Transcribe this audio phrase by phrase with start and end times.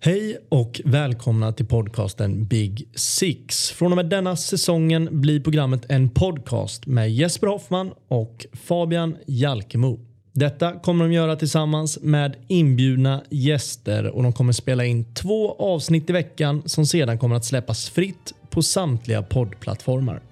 [0.00, 3.70] Hej och välkomna till podcasten Big Six.
[3.70, 10.00] Från och med denna säsongen blir programmet en podcast med Jesper Hoffman och Fabian Jalkemo.
[10.32, 16.10] Detta kommer de göra tillsammans med inbjudna gäster och de kommer spela in två avsnitt
[16.10, 20.22] i veckan som sedan kommer att släppas fritt på samtliga poddplattformar.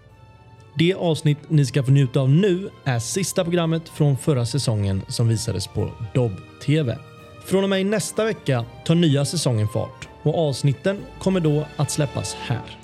[0.78, 5.28] Det avsnitt ni ska få njuta av nu är sista programmet från förra säsongen som
[5.28, 6.98] visades på Dobb-TV.
[7.46, 12.34] Från och med nästa vecka tar nya säsongen fart och avsnitten kommer då att släppas
[12.34, 12.78] här.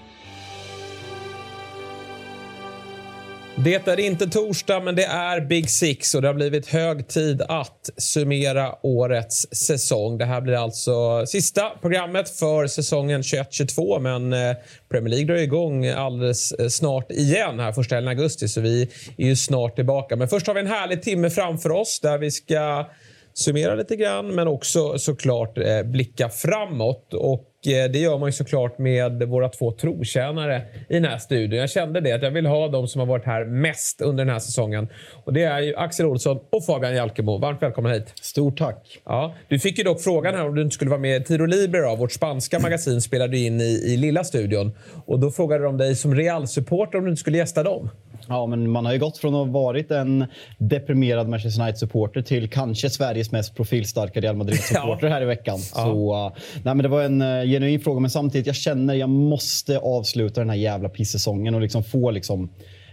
[3.64, 7.42] Det är inte torsdag, men det är Big Six och det har blivit hög tid
[7.42, 10.18] att summera årets säsong.
[10.18, 14.56] Det här blir alltså sista programmet för säsongen 21-22, men eh,
[14.90, 18.82] Premier League drar igång alldeles eh, snart igen här första helgen augusti, så vi
[19.16, 20.16] är ju snart tillbaka.
[20.16, 22.86] Men först har vi en härlig timme framför oss där vi ska
[23.34, 27.14] summera lite grann men också såklart eh, blicka framåt.
[27.14, 31.58] Och eh, det gör man ju såklart med våra två trotjänare i den här studion.
[31.58, 34.32] Jag kände det, att jag vill ha de som har varit här mest under den
[34.32, 34.88] här säsongen.
[35.24, 37.38] Och det är ju Axel Olsson och Fabian Jalkemo.
[37.38, 38.12] Varmt välkomna hit.
[38.20, 39.00] Stort tack.
[39.04, 41.46] Ja, du fick ju dock frågan här om du inte skulle vara med i Tiro
[41.46, 41.80] Libre.
[41.80, 41.96] Då.
[41.96, 44.72] Vårt spanska magasin spelade in i, i lilla studion.
[45.06, 47.90] Och då frågade de dig som Real-supporter om du inte skulle gästa dem.
[48.28, 50.26] Ja, men man har ju gått från att ha varit en
[50.58, 55.12] deprimerad Manchester United-supporter till kanske Sveriges mest profilstarka Real Madrid-supporter ja.
[55.12, 55.58] här i veckan.
[55.74, 55.84] Ja.
[55.84, 59.08] Så, uh, nej, men det var en uh, genuin fråga, men samtidigt jag känner jag
[59.08, 62.50] måste avsluta den här jävla pissäsongen och liksom få liksom,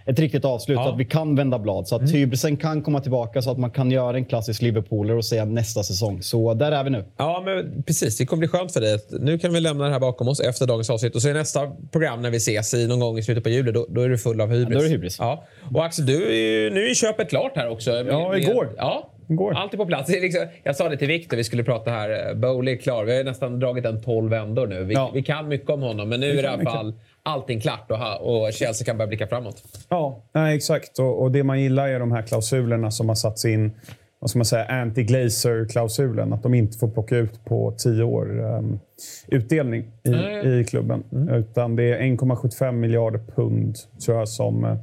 [0.09, 0.83] ett riktigt avslut ja.
[0.83, 1.87] så att vi kan vända blad.
[1.87, 2.13] Så att mm.
[2.13, 5.83] hybrisen kan komma tillbaka så att man kan göra en klassisk Liverpooler och säga nästa
[5.83, 6.21] säsong.
[6.21, 7.05] Så där är vi nu.
[7.17, 8.17] Ja, men precis.
[8.17, 8.99] Det kommer bli skönt för dig.
[9.09, 11.15] Nu kan vi lämna det här bakom oss efter dagens avsnitt.
[11.15, 13.71] Och så är nästa program när vi ses i någon gång i slutet på juli.
[13.71, 14.69] Då, då är du full av hybris.
[14.69, 15.19] Ja, då är det hybris.
[15.19, 15.43] Ja.
[15.73, 17.91] Och Axel, du är ju, nu är köpet klart här också.
[17.91, 18.73] Ja, igår.
[18.77, 19.09] Ja.
[19.35, 19.53] Går.
[19.53, 20.09] Allt är på plats.
[20.09, 22.35] Liksom, jag sa det till Victor, vi skulle prata här.
[22.35, 23.03] Bowley är klar.
[23.03, 24.83] Vi har nästan dragit en 12 vändor nu.
[24.83, 25.11] Vi, ja.
[25.13, 26.93] vi kan mycket om honom, men nu är det i alla fall
[27.29, 29.63] allting klart och, och Chelsea kan börja blicka framåt.
[29.89, 30.99] Ja, nej, exakt.
[30.99, 33.71] Och, och, det man gillar är de här klausulerna som har satts in.
[34.19, 34.65] Vad ska man säga?
[34.65, 36.33] Anti-Glazer-klausulen.
[36.33, 38.79] Att de inte får plocka ut på tio år um,
[39.27, 40.59] utdelning i, mm.
[40.59, 41.03] i klubben.
[41.11, 41.29] Mm.
[41.33, 44.75] Utan det är 1,75 miljarder pund tror jag, som uh,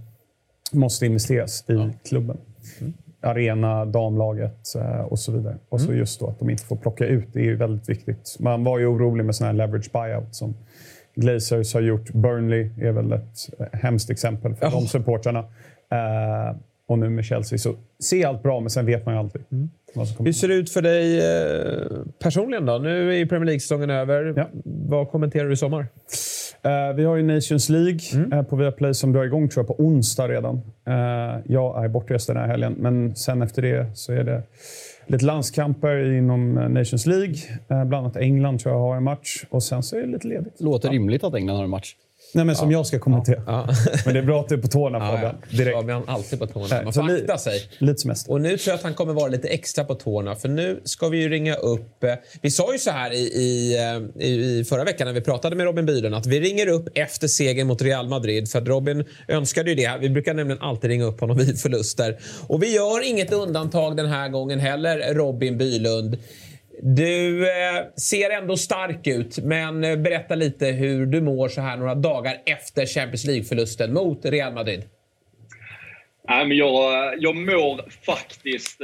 [0.73, 1.91] måste investeras i ja.
[2.09, 2.37] klubben.
[2.81, 2.93] Mm.
[3.21, 5.57] Arena, damlaget uh, och så vidare.
[5.69, 5.99] Och så mm.
[5.99, 7.29] just då att de inte får plocka ut.
[7.33, 8.37] Det är ju väldigt viktigt.
[8.39, 10.55] Man var ju orolig med sån här leverage buyout som
[11.17, 12.13] Glazers har gjort.
[12.13, 13.39] Burnley är väl ett
[13.73, 14.73] hemskt exempel för oh.
[14.73, 15.41] de supportrarna.
[15.41, 16.57] Uh,
[16.89, 17.59] och nu med Chelsea.
[17.59, 19.45] Så se allt bra, men sen vet man ju aldrig.
[19.53, 19.71] Mm.
[20.19, 21.87] Hur ser det ut för dig eh,
[22.23, 22.79] personligen då?
[22.79, 24.35] Nu är ju Premier League-säsongen över.
[24.37, 24.49] Ja.
[24.65, 25.81] Vad kommenterar du i sommar?
[25.81, 28.45] Uh, vi har ju Nations League mm.
[28.45, 30.61] på Viaplay som drar igång tror jag, på onsdag redan.
[31.45, 34.43] Jag är bortrest den här helgen, men sen efter det så är det
[35.07, 37.35] lite landskamper inom eh, Nations League.
[37.69, 39.45] Eh, bland annat England tror jag har en match.
[39.51, 40.61] Och sen så är det lite ledigt.
[40.61, 41.95] Låter rimligt att England har en match.
[42.37, 42.79] Nej, men som ja.
[42.79, 43.43] jag ska kommentera.
[44.05, 45.35] Men det är bra att du är på tårna Fabian.
[45.49, 45.77] Ja, Direkt.
[45.77, 46.83] Fabian alltid på tårna.
[46.83, 47.69] Man får akta sig.
[47.79, 48.33] Lite semester.
[48.33, 50.37] Och nu tror jag att han kommer vara lite extra på tårna.
[50.37, 52.05] För nu ska vi ju ringa upp...
[52.05, 53.77] Eh, vi sa ju så här i, i,
[54.19, 57.29] eh, i förra veckan när vi pratade med Robin Bylund att vi ringer upp efter
[57.29, 58.51] segern mot Real Madrid.
[58.51, 59.99] För att Robin önskade ju det.
[60.01, 62.19] Vi brukar nämligen alltid ringa upp honom vid förluster.
[62.47, 66.17] Och vi gör inget undantag den här gången heller, Robin Bylund.
[66.83, 71.77] Du eh, ser ändå stark ut, men eh, berätta lite hur du mår så här
[71.77, 74.83] några dagar efter Champions League-förlusten mot Real Madrid.
[76.29, 78.81] Nej, men jag, jag mår faktiskt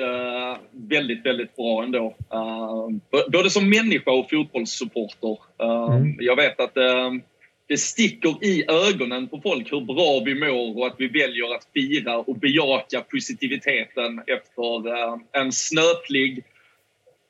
[0.71, 2.17] väldigt, väldigt bra ändå.
[3.33, 5.39] Både som människa och fotbollssupporter.
[5.93, 6.17] Mm.
[6.21, 6.75] Jag vet att
[7.69, 11.69] det sticker i ögonen på folk hur bra vi mår och att vi väljer att
[11.75, 14.91] fira och bejaka positiviteten efter
[15.39, 16.45] en snöplig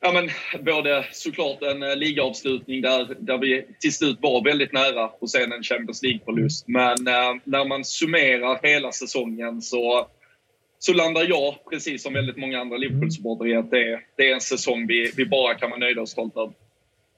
[0.05, 0.31] Ja, men
[0.65, 5.53] både såklart en eh, ligaavslutning där, där vi till slut var väldigt nära och sen
[5.53, 6.69] en Champions League-förlust.
[6.69, 10.09] Men eh, när man summerar hela säsongen så,
[10.79, 14.41] så landar jag, precis som väldigt många andra Liverpool-supportrar, i att det, det är en
[14.41, 16.55] säsong vi, vi bara kan vara nöjda och stolta över.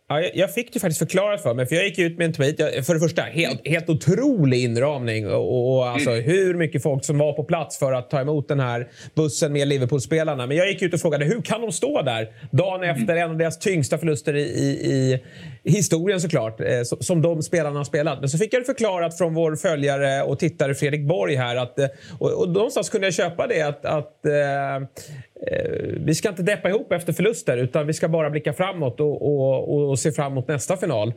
[0.09, 1.67] Ja, jag fick det faktiskt förklarat för mig.
[1.67, 2.87] För Jag gick ut med en tweet.
[2.87, 5.29] För det första, helt, helt otrolig inramning.
[5.29, 6.25] Och, och alltså, mm.
[6.25, 9.69] Hur mycket folk som var på plats för att ta emot den här bussen med
[9.69, 10.47] Liverpool-spelarna.
[10.47, 12.97] Men jag gick ut och frågade hur kan de stå där dagen mm.
[12.97, 15.21] efter en av deras tyngsta förluster i, i,
[15.63, 16.61] i historien såklart.
[16.61, 18.21] Eh, som de spelarna har spelat.
[18.21, 21.57] Men så fick jag det förklarat från vår följare och tittare Fredrik Borg här.
[21.57, 21.87] Att, eh,
[22.19, 23.63] och, och någonstans kunde jag köpa det.
[23.63, 24.89] att, att eh,
[25.34, 29.01] Eh, Eh, vi ska inte deppa ihop efter förluster utan vi ska bara blicka framåt
[29.01, 31.13] och, och, och se fram emot nästa final.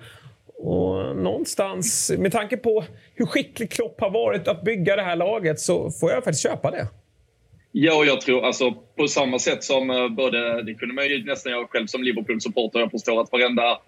[0.58, 2.84] Och någonstans, med tanke på
[3.16, 6.72] hur skicklig Klopp har varit att bygga det här laget så får jag faktiskt köpa
[6.72, 6.88] det.
[7.72, 11.52] Ja, jag tror alltså på samma sätt som eh, både, det kunde man ju nästan
[11.52, 12.80] göra själv som Liverpool-supporter.
[12.80, 13.80] Jag förstår att varenda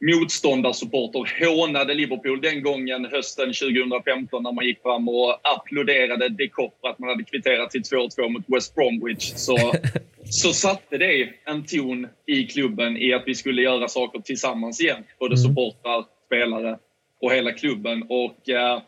[0.00, 6.48] motståndarsupporter hånade Liverpool den gången hösten 2015 när man gick fram och applåderade de
[6.80, 9.56] för att man hade kvitterat till 2-2 mot West Bromwich så,
[10.24, 15.04] så satte det en ton i klubben i att vi skulle göra saker tillsammans igen.
[15.18, 15.48] Både mm.
[15.48, 16.78] supportrar, spelare
[17.20, 18.02] och hela klubben.
[18.08, 18.82] Och, eh,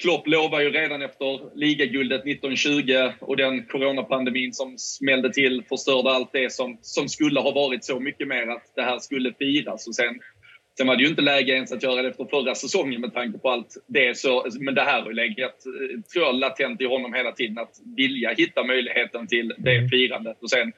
[0.00, 6.32] Klopp lovar ju redan efter ligaguldet 1920 och den coronapandemin som smällde till förstörde allt
[6.32, 9.86] det som, som skulle ha varit så mycket mer att det här skulle firas.
[9.88, 10.20] Och sen,
[10.80, 13.38] sen var det ju inte läge ens att göra det efter förra säsongen med tanke
[13.38, 14.18] på allt det.
[14.18, 15.56] Så, men det här har ju legat,
[16.12, 19.88] tror jag, latent i honom hela tiden att vilja hitta möjligheten till det mm.
[19.88, 20.42] firandet.
[20.42, 20.72] Och sen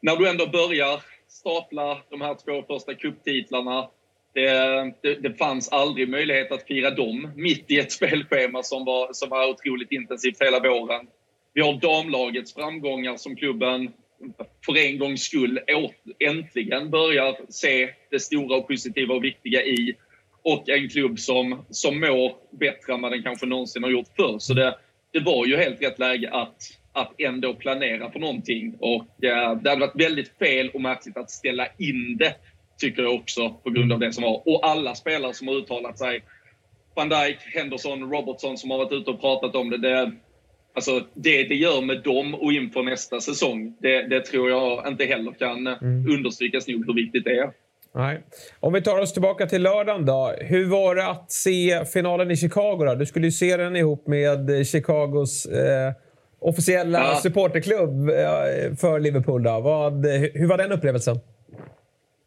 [0.00, 3.88] när du ändå börjar stapla de här två första kupptitlarna
[4.34, 4.48] det,
[5.02, 9.28] det, det, fanns aldrig möjlighet att fira dem mitt i ett spelschema som var, som
[9.28, 11.06] var otroligt intensivt hela våren.
[11.54, 13.92] Vi har damlagets framgångar som klubben
[14.66, 15.60] för en gångs skull
[16.18, 19.96] äntligen börjar se det stora och positiva och viktiga i.
[20.42, 24.38] Och en klubb som, som mår bättre än vad den kanske någonsin har gjort förr.
[24.38, 24.78] Så det,
[25.12, 26.56] det var ju helt rätt läge att,
[26.92, 28.76] att ändå planera för någonting.
[28.78, 32.34] Och eh, det hade varit väldigt fel och märkligt att ställa in det
[32.78, 34.48] tycker jag också, på grund av det som var.
[34.48, 36.24] Och alla spelare som har uttalat sig.
[36.94, 39.78] Van Dijk, Henderson, Robertson som har varit ute och pratat om det.
[39.78, 40.12] det
[40.74, 45.04] Alltså det det gör med dem och inför nästa säsong, det, det tror jag inte
[45.04, 46.10] heller kan mm.
[46.10, 47.50] understrykas nog hur viktigt det är.
[47.94, 48.22] Nej.
[48.60, 50.34] Om vi tar oss tillbaka till lördagen då.
[50.40, 52.84] Hur var det att se finalen i Chicago?
[52.84, 52.94] Då?
[52.94, 55.92] Du skulle ju se den ihop med Chicagos eh,
[56.38, 57.20] officiella ja.
[57.22, 59.42] supporterklubb eh, för Liverpool.
[59.42, 59.60] Då.
[59.60, 61.20] Vad, hur var den upplevelsen?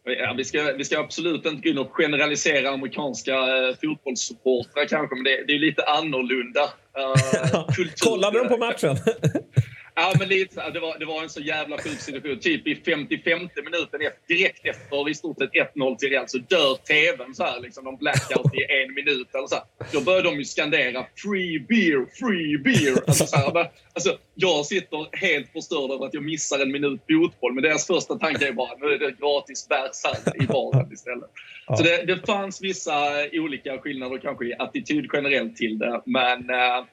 [0.05, 5.15] Ja, vi, ska, vi ska absolut inte gå in och generalisera amerikanska eh, fotbollssupportrar kanske,
[5.15, 6.61] men det, det är lite annorlunda.
[6.97, 8.97] Uh, Kollade de på matchen?
[9.95, 12.40] Ja, men lite, det, var, det var en så jävla sjuk situation.
[12.40, 17.36] Typ i 55 minuten, direkt efter i stort sett 1-0 till Real, så dör tvn
[17.36, 17.60] så här.
[17.60, 19.28] Liksom, de blackout i en minut.
[19.36, 19.63] Eller så här.
[19.94, 23.04] Då börjar de ju skandera “Free beer, free beer”.
[23.07, 27.54] Alltså, så här, alltså, jag sitter helt förstörd över att jag missar en minut fotboll,
[27.54, 31.30] men deras första tanke är bara nu är det gratis bärs här i baren istället.
[31.78, 32.94] Så det, det fanns vissa
[33.34, 36.84] olika skillnader kanske i attityd generellt till det, men äh,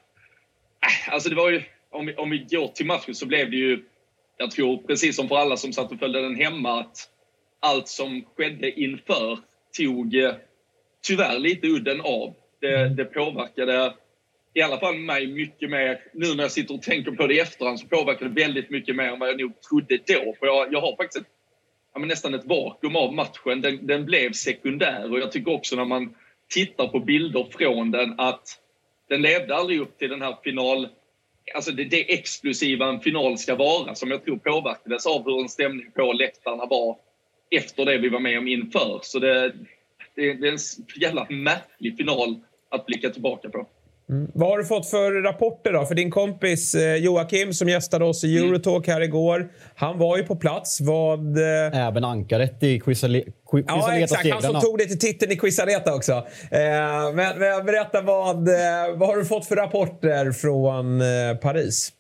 [1.09, 3.85] alltså det var ju om vi, om vi går till matchen så blev det ju,
[4.37, 7.09] jag tror precis som för alla som satt och följde den hemma, att
[7.61, 9.39] allt som skedde inför
[9.77, 10.35] tog eh,
[11.07, 12.35] tyvärr lite udden av.
[12.61, 12.97] Det, mm.
[12.97, 13.95] det påverkade
[14.55, 16.01] i alla fall mig mycket mer.
[16.13, 18.97] Nu när jag sitter och tänker på det i efterhand så påverkade det väldigt mycket
[18.97, 20.35] mer än vad jag nog trodde då.
[20.39, 21.33] För jag, jag har faktiskt ett,
[21.95, 23.61] ja, nästan ett vakuum av matchen.
[23.61, 26.15] Den, den blev sekundär och jag tycker också när man
[26.49, 28.61] tittar på bilder från den att
[29.09, 30.89] den levde aldrig upp till den här final
[31.55, 35.49] alltså det, det explosiva en final ska vara som jag tror påverkades av hur en
[35.49, 36.97] stämning på läktarna var
[37.51, 39.01] efter det vi var med om inför.
[39.03, 39.53] Så det,
[40.15, 40.59] det, det är en
[41.01, 43.67] jävla märklig final att blicka tillbaka på.
[44.11, 44.31] Mm.
[44.35, 45.87] Vad har du fått för rapporter då?
[45.87, 48.49] För din kompis eh, Joakim som gästade oss i mm.
[48.49, 49.49] Eurotalk här igår.
[49.75, 50.81] Han var ju på plats.
[50.81, 51.39] Vad...
[51.39, 51.87] Eh...
[51.89, 53.31] Även ankaret i Quizaleta
[53.67, 54.31] Ja, exakt.
[54.31, 56.13] Han som tog det till titeln i Quizaleta också.
[56.13, 56.21] Eh,
[57.15, 58.49] men, men berätta, vad,
[58.97, 61.03] vad har du fått för rapporter från
[61.43, 61.93] Paris?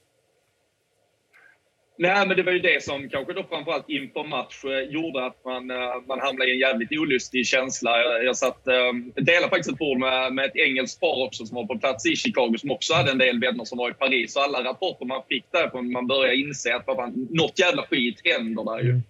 [2.02, 5.44] Nej, men det var ju det som kanske då framförallt inför match eh, gjorde att
[5.44, 5.76] man, eh,
[6.08, 7.90] man hamnade i en jävligt olustig känsla.
[8.02, 11.54] Jag, jag satt, um, delade faktiskt ett bord med, med ett engelskt par också som
[11.54, 14.36] var på plats i Chicago som också hade en del vänner som var i Paris.
[14.36, 18.64] Och alla rapporter man fick därifrån, man började inse att fan, något jävla skit händer
[18.64, 18.90] där ju.
[18.90, 19.02] Mm.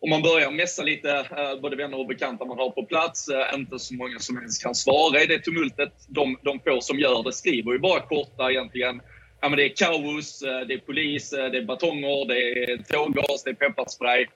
[0.00, 1.26] Och man börjar messa lite,
[1.62, 3.28] både vänner och bekanta man har på plats.
[3.54, 5.92] inte så många som ens kan svara i det tumultet.
[6.08, 9.00] De, de få som gör det skriver ju bara korta egentligen
[9.46, 12.76] ja, men det är kaos, eh, det är polis, eh, det är batonger, det är
[12.76, 14.26] tårgas, det är pepparspray.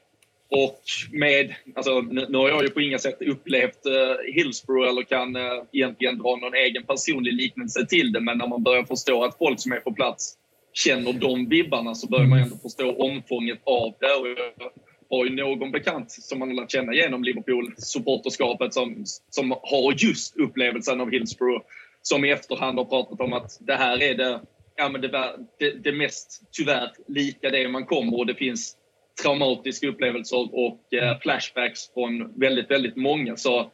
[0.50, 0.80] Och
[1.12, 5.64] med, alltså, nu har jag ju på inga sätt upplevt uh, Hillsborough eller kan uh,
[5.72, 9.60] egentligen dra någon egen personlig liknelse till det, men när man börjar förstå att folk
[9.60, 10.34] som är på plats
[10.72, 14.14] känner de vibbarna så börjar man ändå förstå omfånget av det.
[14.14, 19.50] Och jag har ju någon bekant som man har lärt känna genom Liverpool-supporterskapet som, som
[19.50, 21.64] har just upplevelsen av Hillsborough
[22.02, 24.40] som i efterhand har pratat om att det här är det
[24.80, 28.76] ja, men det, det, det mest tyvärr lika det man kommer och det finns
[29.22, 33.36] traumatiska upplevelser och eh, flashbacks från väldigt, väldigt många.
[33.36, 33.70] Så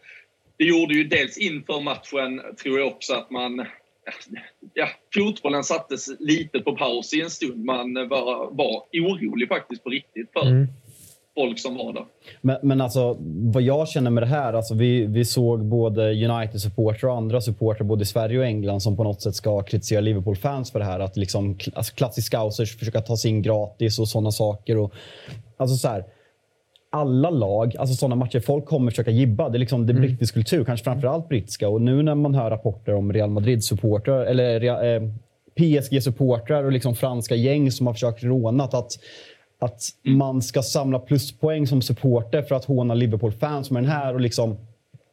[0.59, 3.67] det gjorde ju dels inför matchen, tror jag också, att man...
[4.75, 7.65] Ja, fotbollen sattes lite på paus i en stund.
[7.65, 10.67] Man var, var orolig faktiskt på riktigt för mm
[11.37, 12.05] folk som var där.
[12.41, 17.09] Men, men alltså, vad jag känner med det här, alltså vi, vi såg både United-supportrar
[17.09, 20.71] och andra supportrar både i Sverige och England som på något sätt ska kritisera Liverpool-fans
[20.71, 21.01] för det här.
[21.01, 24.79] Att liksom, alltså klassisk scousers försöka ta sig in gratis och sådana saker.
[24.79, 24.93] Och,
[25.57, 26.05] alltså så här,
[26.91, 29.49] alla lag, alltså sådana matcher, folk kommer försöka gibba.
[29.49, 31.69] Det är liksom det är brittisk kultur, kanske framförallt brittiska.
[31.69, 35.03] Och nu när man hör rapporter om Real Madrid-supportrar, eller eh,
[35.57, 38.99] PSG-supportrar och liksom franska gäng som har försökt råna att,
[39.59, 44.21] att man ska samla pluspoäng som supporter för att håna Liverpool-fans med den här och
[44.21, 44.57] liksom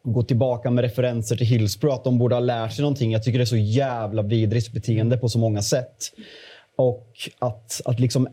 [0.03, 3.11] gå tillbaka med referenser till Hillsborough, att de borde ha lärt sig någonting.
[3.11, 5.97] Jag tycker det är så jävla vidrigt beteende på så många sätt.
[6.75, 7.07] Och
[7.39, 8.27] att, att liksom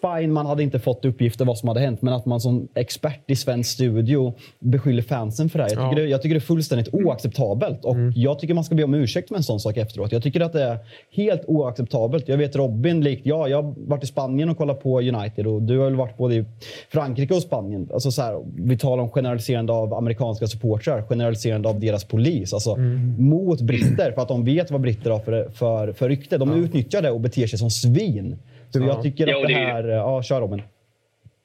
[0.00, 3.30] Fine, man hade inte fått uppgifter vad som hade hänt, men att man som expert
[3.30, 5.70] i svensk studio beskyller fansen för det här.
[5.70, 6.06] Jag tycker, ja.
[6.06, 7.84] det, jag tycker det är fullständigt oacceptabelt.
[7.84, 8.12] Och mm.
[8.16, 10.12] Jag tycker man ska be om ursäkt med en sån sak efteråt.
[10.12, 10.78] Jag tycker att det är
[11.10, 12.28] helt oacceptabelt.
[12.28, 15.62] Jag vet Robin, likt jag, jag har varit i Spanien och kollat på United och
[15.62, 16.44] du har väl varit både i
[16.88, 17.88] Frankrike och Spanien.
[17.92, 22.52] Alltså så här, vi talar om generaliserande av amerikanska supportrar, generaliserande av deras polis.
[22.52, 23.14] Alltså mm.
[23.18, 26.38] mot britter, för att de vet vad britter har för, för, för rykte.
[26.38, 26.56] De ja.
[26.56, 28.36] utnyttjar det och beter sig som svin.
[28.70, 28.86] Så ja.
[28.86, 29.84] jag tycker att det här...
[29.84, 30.62] Ja, kör Robin.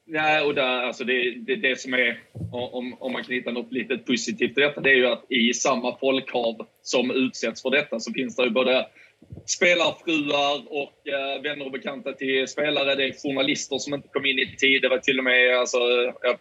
[0.07, 2.19] Nej, och där, alltså det, det, det som är,
[2.51, 5.53] om, om man kan hitta något litet positivt i detta, det är ju att i
[5.53, 8.87] samma folkhav som utsätts för detta så finns det ju både
[9.45, 12.95] spelarfruar och eh, vänner och bekanta till spelare.
[12.95, 14.81] Det är journalister som inte kom in i tid.
[14.81, 15.77] Det var till och med alltså,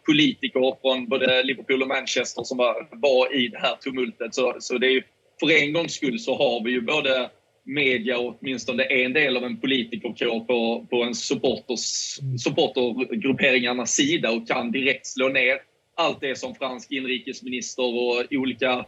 [0.07, 4.35] politiker från både Liverpool och Manchester som var, var i det här tumultet.
[4.35, 5.03] Så, så det är ju,
[5.41, 7.31] för en gångs skull så har vi ju både
[7.65, 14.73] media åtminstone en del av en politikerkår på, på en supporters, supportergrupperingarnas sida och kan
[14.73, 15.59] direkt slå ner
[15.97, 18.87] allt det som fransk inrikesminister och olika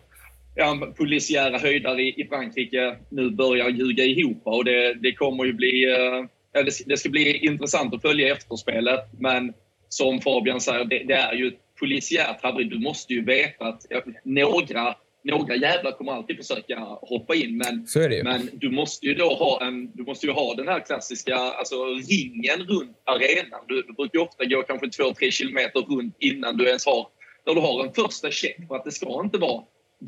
[0.55, 4.43] ja, polisiära höjdare i, i Frankrike nu börjar ljuga ihop.
[4.45, 5.85] Och det, det kommer ju bli...
[5.85, 9.53] Eh, ja, det, det, ska bli intressant att följa efterspelet, men
[9.89, 12.65] som Fabian säger, det, det är ju ett polisiärt haveri.
[12.65, 14.95] Du måste ju veta att ja, några
[15.27, 17.87] några jävlar kommer alltid försöka hoppa in, men,
[18.25, 21.85] men du måste ju då ha, en, du måste ju ha den här klassiska alltså,
[21.85, 23.61] ringen runt arenan.
[23.69, 27.07] Du, du brukar ofta gå kanske 2-3 kilometer runt innan du ens har,
[27.47, 29.63] när du har en första check för att det ska inte vara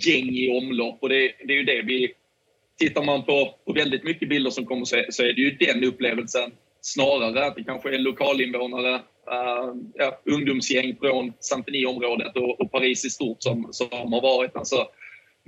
[0.06, 0.98] gäng i omlopp.
[1.02, 2.12] Och det, det är ju det vi...
[2.78, 5.84] Tittar man på, på väldigt mycket bilder som kommer så, så är det ju den
[5.84, 13.04] upplevelsen snarare att det kanske är lokalinvånare, uh, ja, ungdomsgäng från Saint-Denis-området och, och, Paris
[13.04, 14.56] i stort som, som har varit.
[14.56, 14.86] Alltså,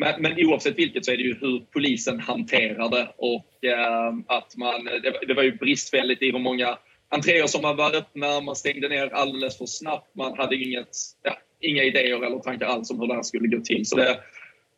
[0.00, 4.56] men, men oavsett vilket så är det ju hur polisen hanterar det och eh, att
[4.56, 6.78] man, det, det, var ju bristfälligt i hur många
[7.08, 11.38] entréer som man var öppna, man stängde ner alldeles för snabbt, man hade inget, ja,
[11.60, 13.86] inga idéer eller tankar alls om hur det här skulle gå till.
[13.86, 14.20] Så det,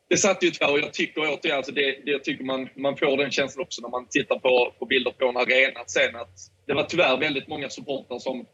[0.08, 2.96] det satt ju tyvärr och jag tycker återigen, alltså det, det jag tycker man, man
[2.96, 6.36] får den känslan också när man tittar på, på bilder från arenan sen att
[6.66, 8.46] det var tyvärr väldigt många supportrar som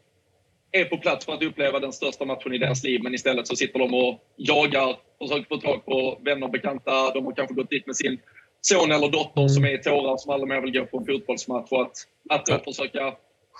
[0.71, 3.55] är på plats för att uppleva den största matchen i deras liv men istället så
[3.55, 7.11] sitter de och jagar, försöker få tag på vänner och bekanta.
[7.13, 8.19] De har kanske gått dit med sin
[8.61, 11.71] son eller dotter som är i tårar som aldrig mer vill gå på en fotbollsmatch.
[11.71, 11.95] Och att,
[12.29, 13.13] att då försöka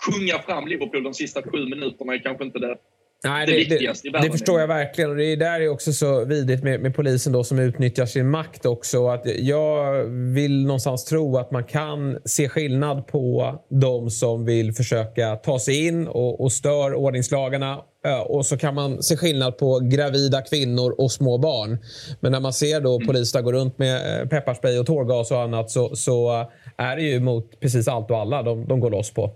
[0.05, 2.77] sjunga fram Liverpool de sista sju minuterna är kanske inte det
[3.23, 5.09] Nej, det, det, det, det, förstår jag verkligen.
[5.09, 8.29] Och det är där är också så vidrigt med, med, polisen då som utnyttjar sin
[8.29, 9.07] makt också.
[9.07, 15.35] Att jag vill någonstans tro att man kan se skillnad på de som vill försöka
[15.35, 17.81] ta sig in och, och stör ordningslagarna.
[18.25, 21.77] Och så kan man se skillnad på gravida kvinnor och små barn.
[22.19, 23.07] Men när man ser då mm.
[23.07, 26.45] poliserna gå runt med eh, pepparspray och tårgas och annat så, så
[26.77, 29.31] är det ju mot precis allt och alla de, de går loss på.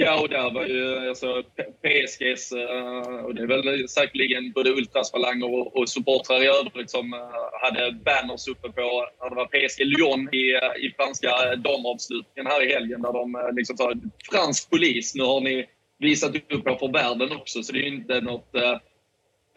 [0.00, 1.42] Ja, och där var ju alltså,
[1.82, 7.14] PSGs, uh, och det är väl säkerligen både ultrasfalanger och, och supportrar i övrigt som
[7.14, 7.20] uh,
[7.62, 12.72] hade banners uppe på, det var PSG Lyon i, uh, i franska damavslutningen här i
[12.72, 13.92] helgen där de liksom sa
[14.32, 15.66] fransk polis, nu har ni
[15.98, 18.54] visat upp er för världen också så det är ju inte något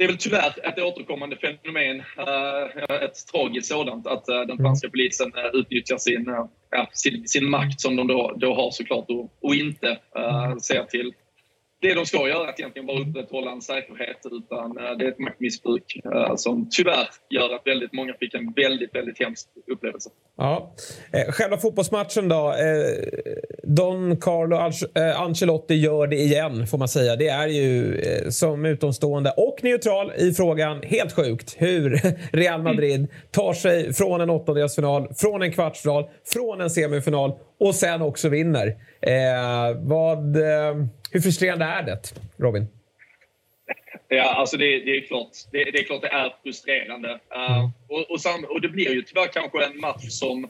[0.01, 4.57] det är väl tyvärr ett återkommande fenomen, eh, ett tragiskt sådant, att eh, den mm.
[4.57, 6.25] franska polisen eh, utnyttjar sin,
[6.71, 10.57] ja, sin, sin makt som de då, då har såklart och, och inte eh, uh,
[10.57, 11.13] ser till
[11.81, 15.19] det de ska göra, att egentligen bara upprätthålla en säkerhet, utan eh, det är ett
[15.19, 20.09] maktmissbruk eh, som tyvärr gör att väldigt många fick en väldigt, väldigt hemsk upplevelse.
[20.37, 20.75] Ja.
[21.13, 22.55] Eh, själva fotbollsmatchen då.
[23.63, 24.55] Don Carlo
[25.17, 27.15] Ancelotti gör det igen, får man säga.
[27.15, 32.01] Det är ju som utomstående och neutral i frågan helt sjukt hur
[32.37, 38.01] Real Madrid tar sig från en åttondelsfinal, från en kvartsfinal, från en semifinal och sen
[38.01, 38.67] också vinner.
[39.01, 40.75] Eh, vad, eh,
[41.11, 41.99] hur frustrerande är det,
[42.37, 42.67] Robin?
[44.07, 47.09] Ja, alltså det, det är klart det, det, är klart det är frustrerande.
[47.09, 50.49] Uh, och, och, sam, och det blir ju tyvärr kanske en match som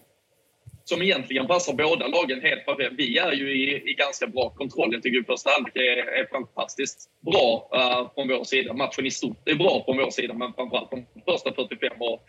[0.83, 2.93] som egentligen passar båda lagen helt perfekt.
[2.97, 4.93] Vi är ju i, i ganska bra kontroll.
[4.93, 8.73] Jag tycker första halvlek är, är fantastiskt bra uh, från vår sida.
[8.73, 12.19] Matchen i stort är bra från vår sida, men framförallt de första 45 år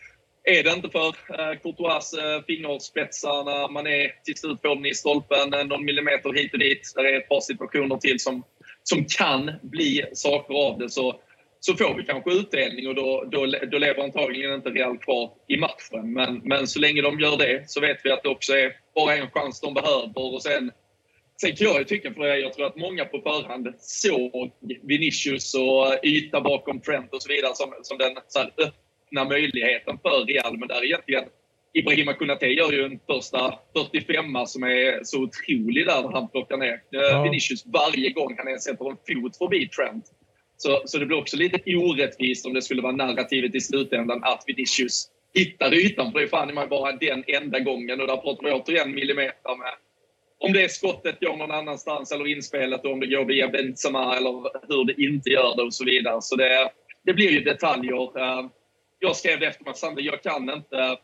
[0.43, 4.85] är det inte för eh, Courtois eh, fingerspetsar när man är till slut får den
[4.85, 6.93] i stolpen eh, någon millimeter hit och dit.
[6.95, 8.43] Där är ett par situationer till som
[8.83, 11.21] som kan bli saker av det så,
[11.59, 15.57] så får vi kanske utdelning och då, då, då lever antagligen inte Real kvar i
[15.57, 16.13] matchen.
[16.13, 19.15] Men, men så länge de gör det så vet vi att det också är bara
[19.15, 20.71] en chans de behöver och sen
[21.41, 24.51] Sen kan jag ju tycka, för jag tror att många på förhand såg
[24.83, 28.51] Vinicius och yta bakom Trent och så vidare som, som den så här,
[29.13, 30.57] öppna möjligheten för Real.
[30.57, 31.23] Men där egentligen
[31.73, 36.57] Ibrahima Konate gör ju en första 45 som är så otrolig där när han plockar
[36.57, 37.23] ner ja.
[37.23, 40.05] Vinicius varje gång han ens sätter en fot förbi Trent.
[40.57, 44.43] Så, så det blir också lite orättvist om det skulle vara narrativet i slutändan att
[44.47, 46.11] Vinicius hittar ytan.
[46.11, 49.73] För det är fan bara den enda gången och där pratar vi återigen millimeter med
[50.39, 54.31] om det skottet går någon annanstans eller inspelet och om det går via Benzema eller
[54.67, 56.21] hur det inte gör det och så vidare.
[56.21, 56.71] Så det,
[57.05, 58.49] det blir ju detaljer.
[59.03, 60.97] Jag skrev det efter matchen, jag kan inte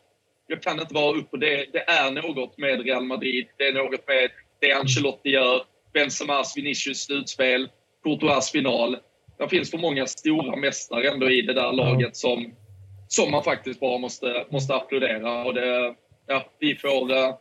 [0.47, 1.65] jag kan inte vara upp på det.
[1.73, 3.47] Det är något med Real Madrid.
[3.57, 4.29] Det är något med
[4.59, 5.63] det Ancelotti gör.
[5.93, 7.69] Benzemas Vinicius slutspel.
[8.03, 8.97] Courtois final.
[9.37, 12.53] Det finns för många stora mästare ändå i det där laget som,
[13.07, 15.45] som man faktiskt bara måste, måste applådera.
[15.45, 15.95] Och det,
[16.27, 17.35] ja, vi får eh,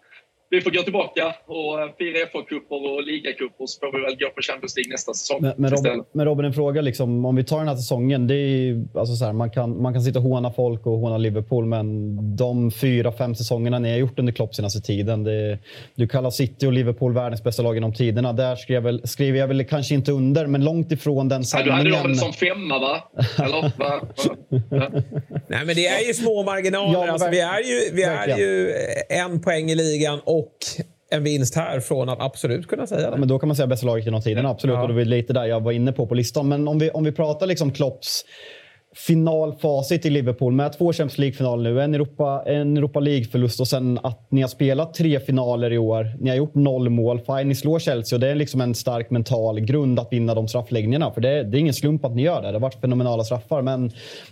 [0.51, 4.29] vi får gå tillbaka och eh, fira FA-cuper och ligacuper så får vi väl gå
[4.37, 5.39] på Champions League nästa säsong.
[5.41, 6.81] Men, men, Robin, men Robin, en fråga.
[6.81, 8.27] Liksom, om vi tar den här säsongen.
[8.27, 11.19] Det är, alltså så här, man, kan, man kan sitta och håna folk och håna
[11.19, 15.25] Liverpool, men de fyra, fem säsongerna ni har gjort under Klopp senaste tiden.
[15.25, 15.59] Det,
[15.95, 18.33] du kallar City och Liverpool världens bästa lag genom tiderna.
[18.33, 21.77] Där skrev, väl, skrev jag väl kanske inte under, men långt ifrån den sanningen.
[21.77, 23.11] Ja, du hade dem som femma, va?
[23.39, 24.01] Eller, va?
[25.49, 27.07] Nej, men det är ju små marginaler.
[27.07, 28.73] Ja, alltså, vi är ju, vi är ju
[29.09, 30.57] en poäng i ligan och
[31.11, 33.07] en vinst här från att absolut kunna säga det.
[33.07, 34.75] Ja, men då kan man säga bästa laget genom tiden, absolut.
[34.75, 34.83] Ja.
[34.83, 36.49] Och det var lite där jag var inne på på listan.
[36.49, 38.25] Men om vi, om vi pratar liksom Klopps
[39.07, 43.99] finalfacit i Liverpool med två Champions League-finaler nu, en Europa, en Europa League-förlust och sen
[44.03, 46.17] att ni har spelat tre finaler i år.
[46.21, 47.21] Ni har gjort noll mål.
[47.21, 50.49] Fine, ni slår Chelsea och det är liksom en stark mental grund att vinna de
[50.49, 51.11] straffläggningarna.
[51.11, 52.49] För det, det är ingen slump att ni gör det.
[52.49, 53.63] Det har varit fenomenala straffar.
[53.63, 53.91] Men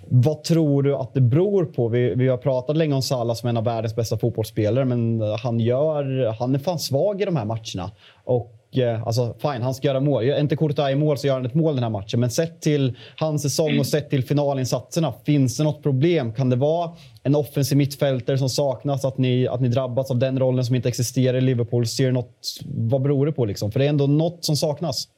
[0.08, 1.88] vad tror du att det beror på?
[1.88, 5.60] Vi, vi har pratat länge om Salah som en av världens bästa fotbollsspelare, men han,
[5.60, 7.90] gör, han är fan svag i de här matcherna.
[8.24, 10.24] Och Eh, alltså, fine, han ska göra mål.
[10.24, 12.20] Är inte Courtois i mål så gör han ett mål den här matchen.
[12.20, 16.32] Men sett till hans säsong och sett till finalinsatserna, finns det något problem?
[16.32, 16.90] Kan det vara
[17.22, 19.04] en offensiv mittfältare som saknas?
[19.04, 21.86] Att ni, att ni drabbats av den rollen som inte existerar i Liverpool?
[21.86, 23.44] Ser något, vad beror det på?
[23.44, 23.72] Liksom?
[23.72, 25.08] För det är ändå något som saknas.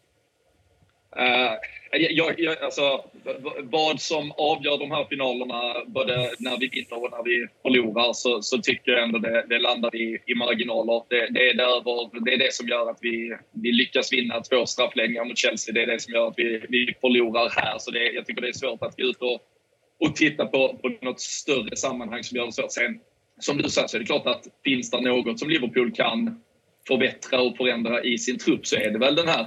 [1.17, 3.05] Uh jag, jag, alltså,
[3.63, 8.43] vad som avgör de här finalerna, både när vi vinner och när vi förlorar, så,
[8.43, 11.03] så tycker jag ändå det, det landar i, i marginaler.
[11.09, 14.67] Det, det, är däröver, det är det som gör att vi, vi lyckas vinna två
[14.67, 15.75] straffläggningar mot Chelsea.
[15.75, 17.79] Det är det som gör att vi, vi förlorar här.
[17.79, 19.41] Så det, jag tycker det är svårt att gå ut och,
[20.01, 22.73] och titta på, på något större sammanhang som gör det svårt.
[22.73, 23.01] Sen,
[23.41, 26.41] som du säger så är det klart att finns det något som Liverpool kan
[26.89, 29.47] förbättra och förändra i sin trupp så är det väl den här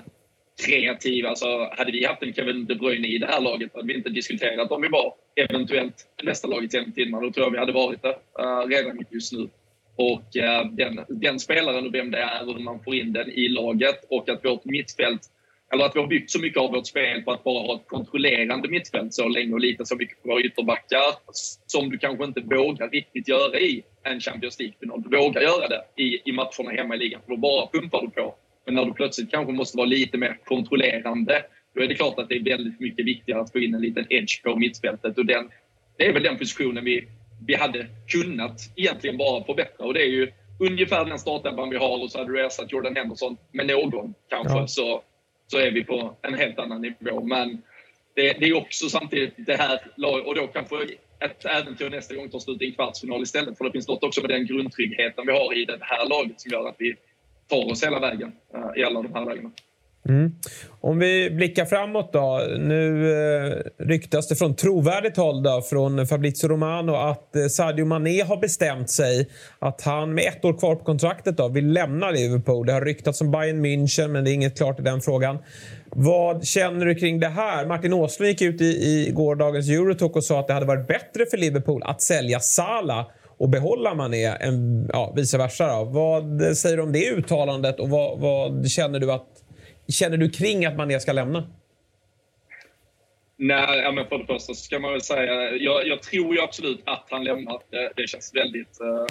[0.65, 1.25] kreativ.
[1.25, 4.09] Alltså, hade vi haft en Kevin De Bruyne i det här laget hade vi inte
[4.09, 7.19] diskuterat om vi var eventuellt nästa laget genom tiderna.
[7.19, 9.49] Då tror jag vi hade varit det uh, redan just nu.
[9.95, 13.29] Och uh, den, den spelaren och vem det är och hur man får in den
[13.29, 15.21] i laget och att vårt mittfält
[15.73, 17.87] eller att vi har byggt så mycket av vårt spel på att bara ha ett
[17.87, 21.03] kontrollerande mittfält så länge och lita så mycket på våra ytterbackar
[21.67, 25.01] som du kanske inte vågar riktigt göra i en Champions League-final.
[25.01, 28.09] Du vågar göra det i, i matcherna hemma i ligan, för då bara pumpar du
[28.09, 28.35] på.
[28.65, 31.43] Men när du plötsligt kanske måste vara lite mer kontrollerande,
[31.75, 34.05] då är det klart att det är väldigt mycket viktigare att få in en liten
[34.09, 35.17] edge på mittfältet.
[35.17, 35.49] Och den,
[35.97, 37.07] det är väl den positionen vi,
[37.47, 39.85] vi hade kunnat egentligen bara förbättra.
[39.85, 42.95] Och det är ju ungefär den startelvan vi har och så hade du ersatt Jordan
[42.95, 44.57] Henderson med någon kanske.
[44.57, 44.67] Ja.
[44.67, 45.03] Så,
[45.47, 47.23] så är vi på en helt annan nivå.
[47.23, 47.61] Men
[48.15, 49.79] det, det är också samtidigt det här
[50.25, 50.75] och då kanske
[51.19, 53.57] ett äventyr nästa gång tar slut i en kvartsfinal istället.
[53.57, 56.51] För det finns något också med den grundtryggheten vi har i det här laget som
[56.51, 56.95] gör att vi
[57.51, 59.49] tar oss hela vägen eh, i alla de här lägena.
[60.09, 60.35] Mm.
[60.81, 62.41] Om vi blickar framåt då.
[62.59, 68.21] Nu eh, ryktas det från trovärdigt håll då, från Fabrizio Romano att eh, Sadio Mané
[68.21, 72.65] har bestämt sig att han med ett år kvar på kontraktet då, vill lämna Liverpool.
[72.65, 75.37] Det har ryktats om Bayern München, men det är inget klart i den frågan.
[75.89, 77.65] Vad känner du kring det här?
[77.65, 81.25] Martin Åslund gick ut i, i gårdagens Eurotalk och sa att det hade varit bättre
[81.31, 83.07] för Liverpool att sälja Salah
[83.41, 85.67] och behålla Mané en, ja, vice versa.
[85.67, 85.83] Då.
[85.83, 89.27] Vad säger du om det uttalandet och vad, vad, känner, du att,
[89.87, 91.47] känner du kring att Mané ska lämna?
[93.37, 96.81] Nej, ja, men för det första ska man väl säga, jag, jag tror ju absolut
[96.85, 97.61] att han lämnar.
[97.69, 99.05] Det, det känns väldigt uh,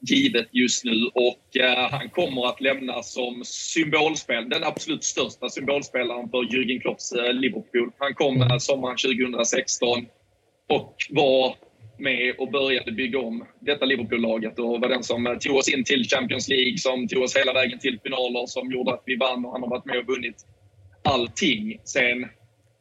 [0.00, 6.28] givet just nu och uh, han kommer att lämna som symbolspel, den absolut största symbolspelaren
[6.30, 7.90] för Jürgen Klopps uh, Liverpool.
[7.98, 10.06] Han kom uh, sommaren 2016
[10.68, 11.54] och var
[12.00, 16.08] med och började bygga om detta Liverpool-laget och var den som tog oss in till
[16.08, 19.52] Champions League, som tog oss hela vägen till finaler, som gjorde att vi vann och
[19.52, 20.36] han har varit med och vunnit
[21.04, 21.80] allting.
[21.84, 22.28] Sen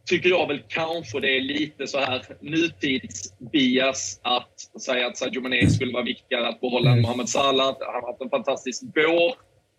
[0.05, 5.69] tycker jag väl kanske det är lite så här nutidsbias att säga att Sadio Mané
[5.69, 7.65] skulle vara viktigare att behålla än Mohamed Salah.
[7.79, 9.35] Han har haft en fantastisk vår.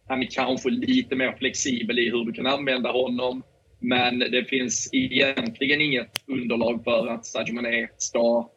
[0.09, 3.43] Han är kanske lite mer flexibel i hur du kan använda honom.
[3.81, 8.49] Men det finns egentligen inget underlag för att Sadio Mané ska,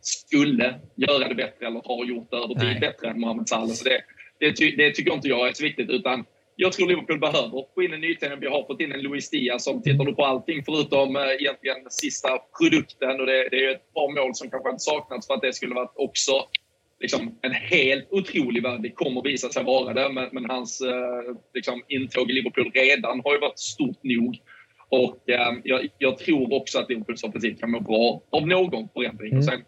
[0.00, 3.68] skulle göra det bättre eller har gjort det över tid bättre än Mohamed Salah.
[3.68, 4.00] Så det,
[4.40, 5.90] det, ty, det tycker inte jag är så viktigt.
[5.90, 6.24] Utan
[6.56, 8.40] jag tror Liverpool behöver få in en nytändning.
[8.40, 12.28] Vi har fått in en Luis Diaz som tittar på allting förutom eh, egentligen sista
[12.58, 13.20] produkten.
[13.20, 15.74] Och det, det är ett par mål som kanske inte saknats för att det skulle
[15.74, 16.32] varit också
[17.00, 18.82] liksom, en helt otrolig värld.
[18.82, 23.20] Det kommer visa sig vara det, men, men hans eh, liksom, intåg i Liverpool redan
[23.24, 24.38] har ju varit stort nog.
[24.96, 29.32] Och eh, jag, jag tror också att Liverpools offensiv kan må bra av någon förändring.
[29.32, 29.38] Mm.
[29.38, 29.62] Och sen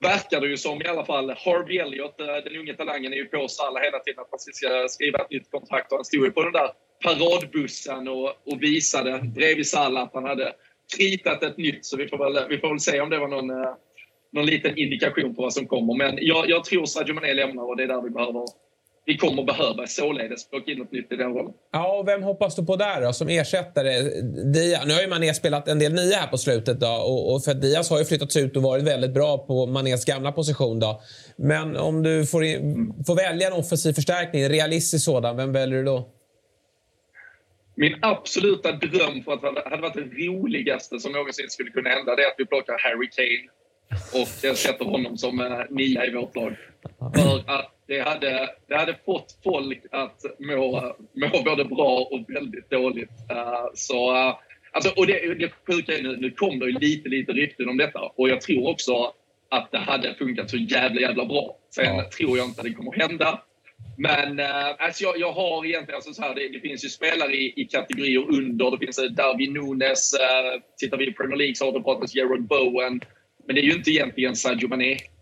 [0.00, 3.24] verkar det ju som i alla fall Harvey Elliott, eh, den unge talangen, är ju
[3.24, 5.92] på Salah hela tiden att man ska skriva ett nytt kontrakt.
[5.92, 6.70] Och han stod ju på den där
[7.04, 10.52] paradbussen och, och visade bredvid Salah att han hade
[10.96, 11.84] kritat ett nytt.
[11.84, 13.74] Så vi får väl, vi får väl se om det var någon, eh,
[14.32, 15.94] någon liten indikation på vad som kommer.
[15.94, 18.44] Men jag, jag tror Sadio Mané lämnar och det är där vi behöver
[19.06, 21.52] vi kommer behöva således plocka in något nytt i den rollen.
[21.72, 23.90] Ja, och vem hoppas du på där då som ersättare?
[24.52, 27.44] Dia, nu har ju Mané spelat en del nia här på slutet då, och, och
[27.44, 31.02] för Diaz har ju flyttats ut och varit väldigt bra på Manés gamla position då.
[31.36, 32.40] Men om du får,
[33.06, 36.08] får välja en offensiv förstärkning, en realistisk sådan, vem väljer du då?
[37.74, 42.16] Min absoluta dröm för att det hade varit det roligaste som någonsin skulle kunna hända
[42.16, 43.48] det är att vi plockar Harry Kane
[44.22, 46.56] och sätter honom som eh, nia i vårt lag.
[47.14, 52.70] För att det hade, det hade fått folk att må, må både bra och väldigt
[52.70, 53.10] dåligt.
[53.30, 54.36] Eh, så, eh,
[54.72, 57.76] alltså, och det, det sjuka är nu, nu kom det ju lite, lite rykten om
[57.76, 59.12] detta och jag tror också
[59.50, 61.56] att det hade funkat så jävla, jävla bra.
[61.74, 63.42] Sen tror jag inte att det kommer hända.
[63.98, 67.32] Men eh, alltså jag, jag har egentligen, alltså så här, det, det finns ju spelare
[67.32, 68.70] i, i kategorier under.
[68.70, 70.14] Det finns Darwin Nunes.
[70.78, 73.00] Tittar vi i Premier League så har det pratats Gerard Bowen.
[73.46, 74.68] Men det är ju inte egentligen Sadio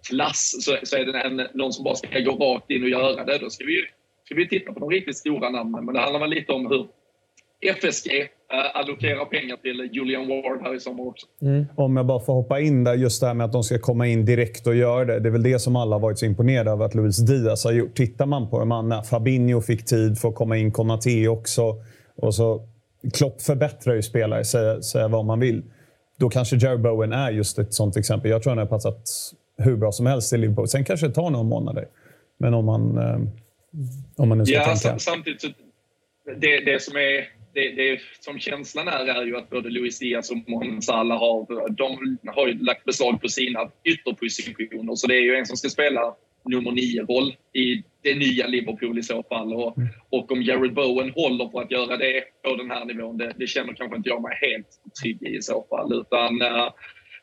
[0.09, 3.25] klass Så, så är det en, någon som bara ska gå rakt in och göra
[3.25, 3.39] det.
[3.39, 3.87] Då ska vi ju
[4.25, 5.85] ska vi titta på de riktigt stora namnen.
[5.85, 6.87] Men det handlar väl lite om hur
[7.75, 8.09] FSG
[8.53, 11.27] eh, allokerar pengar till Julian Ward här i sommar också.
[11.43, 11.67] Mm.
[11.77, 14.07] Om jag bara får hoppa in där, just det här med att de ska komma
[14.07, 15.21] in direkt och göra det.
[15.21, 17.73] Det är väl det som alla har varit så imponerade av att Luis Diaz har
[17.73, 17.95] gjort.
[17.95, 21.75] Tittar man på de andra, Fabinho fick tid för att komma in, Konate också.
[22.17, 22.69] Och så,
[23.15, 25.63] Klopp förbättrar ju spelare, säga, säga vad man vill.
[26.19, 28.31] Då kanske Jerry Bowen är just ett sånt exempel.
[28.31, 29.09] Jag tror han har passat
[29.63, 30.69] hur bra som helst i Liverpool.
[30.69, 31.89] Sen kanske det tar några månader.
[32.39, 33.21] Men om man, eh,
[34.17, 34.77] om man nu ska Ja, tänka.
[34.79, 35.57] sam, samtidigt
[36.41, 40.31] det, det som är det, det som känslan är, är ju att både Luis Diaz
[40.31, 44.95] och Mohamed Salah har, de har ju lagt beslag på sina ytterpositioner.
[44.95, 49.03] Så det är ju en som ska spela nummer nio-roll i det nya Liverpool i
[49.03, 49.55] så fall.
[49.55, 49.77] Och,
[50.11, 53.47] och om Jared Bowen håller på att göra det på den här nivån, det, det
[53.47, 54.69] känner kanske inte jag mig helt
[55.03, 55.93] trygg i i så fall.
[56.01, 56.69] Utan eh,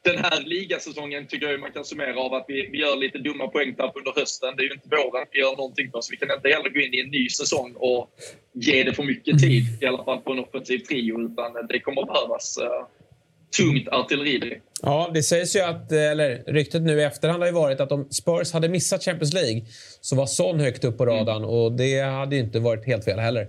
[0.03, 3.47] den här ligasäsongen tycker jag man kan summera av att vi, vi gör lite dumma
[3.47, 4.53] poängtapp under hösten.
[4.57, 6.79] Det är ju inte våren vi gör någonting på, så vi kan inte heller gå
[6.79, 8.09] in i en ny säsong och
[8.53, 12.05] ge det för mycket tid, i alla fall på en offensiv trio, utan det kommer
[12.05, 12.87] behövas uh,
[13.57, 14.61] tungt artilleri.
[14.81, 17.91] Ja, det sägs ju att, eh, eller ryktet nu i efterhand har ju varit att
[17.91, 19.61] om Spurs hade missat Champions League
[20.01, 23.19] så var Son högt upp på radarn och det hade ju inte varit helt fel
[23.19, 23.47] heller.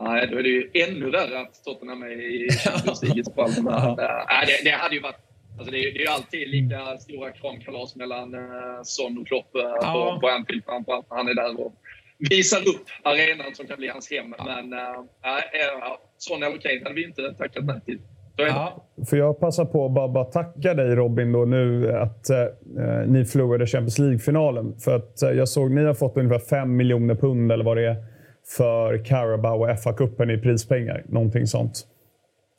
[0.00, 3.32] Nej, då är det ju ännu värre att Tottenham är i Champions League i så
[3.32, 3.50] fall.
[3.62, 5.16] Men, det, det hade ju varit...
[5.58, 8.40] Alltså det, är, det är ju alltid lika stora kramkalas mellan uh,
[8.82, 10.12] Son och Klopp uh, Ja.
[10.14, 11.74] på, på Anfield framförallt när han är där och
[12.30, 14.34] visar upp arenan som kan bli hans hem.
[14.38, 17.98] Men uh, uh, Son eller Kane hade vi inte tackat nej till.
[18.46, 22.36] Ja, Får jag passa på att bara, bara tacka dig Robin då nu att eh,
[23.06, 24.74] ni förlorade Champions League-finalen.
[24.78, 27.86] För att eh, jag såg ni har fått ungefär 5 miljoner pund eller vad det
[27.86, 27.96] är
[28.56, 31.02] för Carabao och FA-cupen i prispengar.
[31.08, 31.86] Någonting sånt.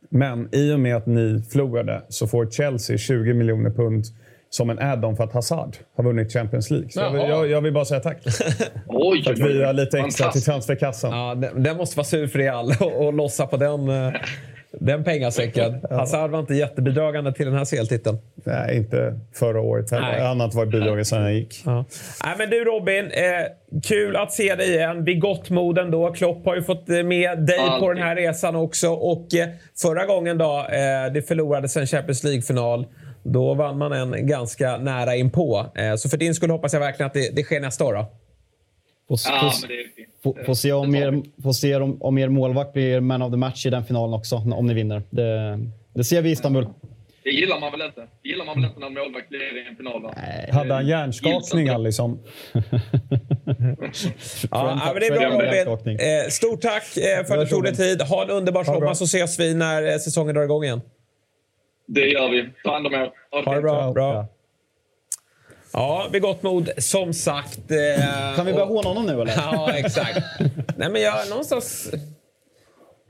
[0.10, 4.06] Men i och med att ni förlorade så får Chelsea 20 miljoner pund
[4.50, 6.90] som en add-on för att Hazard har vunnit Champions League.
[6.90, 8.18] Så jag vill, jag, jag vill bara säga tack.
[8.88, 11.12] Oj, För att vi har lite extra till transferkassan.
[11.12, 14.14] ja den, den måste vara sur för Real och, och lossa på den, eh,
[14.72, 15.82] den pengasäcken.
[15.90, 18.18] Hazard var inte jättebidragande till den här CL-titeln.
[18.44, 20.12] Nej, inte förra året heller.
[20.12, 20.22] Nej.
[20.22, 21.62] Annat var bidraget sedan jag gick.
[21.66, 21.86] Ja.
[22.26, 25.04] Nej, men du Robin, eh, kul att se dig igen.
[25.04, 26.14] Vid gott mod ändå.
[26.14, 27.90] Klopp har ju fått eh, med dig på Alltid.
[27.90, 28.90] den här resan också.
[28.90, 29.50] Och eh,
[29.82, 32.86] förra gången då, eh, det förlorades en Champions League-final.
[33.24, 35.66] Då vann man en ganska nära inpå.
[35.76, 37.94] Eh, så för din skull hoppas jag verkligen att det, det sker nästa år.
[37.94, 38.06] Då.
[39.10, 43.38] Får, Ja, se, om er, får se om, om er målvakt blir man of the
[43.38, 45.04] match i den finalen också, om ni vinner.
[45.10, 45.60] Det,
[45.94, 46.68] det ser vi i Istanbul.
[47.24, 48.02] Det gillar man väl inte?
[48.24, 50.02] Det gillar man väl inte när en målvakt blir i en final?
[50.02, 50.14] Va?
[50.52, 51.74] Hade han hjärnskakning, Gills inte.
[51.76, 52.20] Alisson?
[54.52, 56.00] ja, men det är bra Robin.
[56.00, 58.02] Eh, stort tack eh, för att du tog dig tid.
[58.02, 60.82] Ha en underbar sommar så ses vi när eh, säsongen drar igång igen.
[61.88, 62.50] Det gör vi.
[62.64, 63.12] Ta hand om er.
[63.46, 63.92] Ha det bra.
[63.92, 64.28] bra.
[65.74, 66.70] Ja, vid gott mod.
[66.78, 67.72] Som sagt...
[67.72, 69.34] Eh, kan vi börja håna honom nu eller?
[69.38, 70.20] Ja, exakt.
[70.78, 71.92] Nej, men jag någonstans...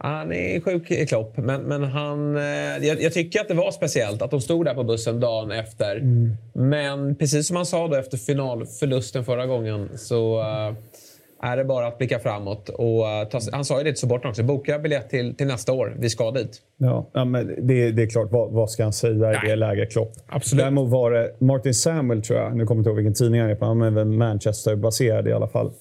[0.01, 2.43] Han är sjuk i Klopp, men, men han, eh,
[2.87, 5.95] jag, jag, tycker att det var speciellt att de stod där på bussen dagen efter.
[5.95, 6.35] Mm.
[6.53, 10.73] Men precis som han sa då efter finalförlusten förra gången så uh,
[11.41, 12.69] är det bara att blicka framåt.
[12.69, 14.43] Och, uh, ta, han sa ju det till supportrarna också.
[14.43, 15.95] Boka biljett till, till nästa år.
[15.99, 16.61] Vi ska dit.
[16.77, 18.31] Ja, ja men det, det är klart.
[18.31, 20.11] Vad, vad ska han säga i det läget, Klopp?
[20.27, 20.63] Absolut.
[20.63, 22.57] Däremot var det Martin Samuel, tror jag.
[22.57, 23.65] Nu kommer jag inte ihåg vilken tidning han är på.
[23.65, 25.71] Han är väl Manchester-baserad i alla fall.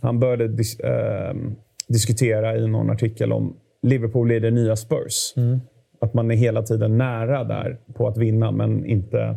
[0.00, 1.50] Han började dis, uh,
[1.88, 5.32] diskutera i någon artikel om Liverpool är det nya Spurs.
[5.36, 5.60] Mm.
[6.00, 9.36] Att man är hela tiden nära där på att vinna, men inte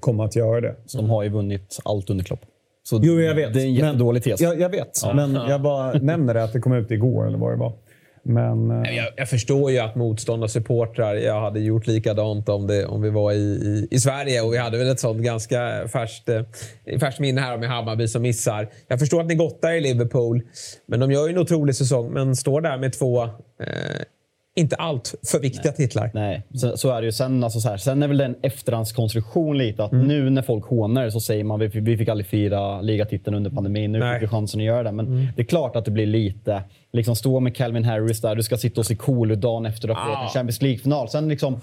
[0.00, 0.74] komma att göra det.
[0.86, 2.40] Så de har ju vunnit allt under Klopp.
[2.88, 3.54] Så jo, jag vet.
[3.54, 4.40] Det är en jättedålig tes.
[4.40, 5.14] Jag, jag vet, ja.
[5.14, 7.72] men jag bara nämner det att det kom ut igår eller vad det var.
[8.22, 13.02] Men, eh, jag, jag, förstår ju att motståndarsupportrar, jag hade gjort likadant om, det, om
[13.02, 16.42] vi var i, i, i Sverige och vi hade väl ett sånt ganska färskt, eh,
[17.00, 18.68] färskt minne här med Hammarby som missar.
[18.88, 20.42] Jag förstår att ni gottar i Liverpool,
[20.86, 22.12] men de gör ju en otrolig säsong.
[22.12, 23.30] Men står där med två eh,
[24.58, 25.88] inte allt för viktiga Nej.
[25.88, 26.10] titlar.
[26.14, 27.12] Nej, så, så, är det ju.
[27.12, 30.06] Sen, alltså så här, sen är väl en efterhandskonstruktion lite att mm.
[30.06, 33.92] nu när folk hånar så säger man vi, vi fick aldrig fira ligatiteln under pandemin.
[33.92, 34.14] Nu Nej.
[34.14, 34.92] fick vi chansen att göra det.
[34.92, 35.26] Men mm.
[35.36, 36.62] det är klart att det blir lite...
[36.92, 38.34] Liksom stå med Calvin Harris där.
[38.34, 40.22] Du ska sitta och se cool ut dagen efter att ha ah.
[40.22, 41.08] en Champions League-final.
[41.08, 41.60] Sen liksom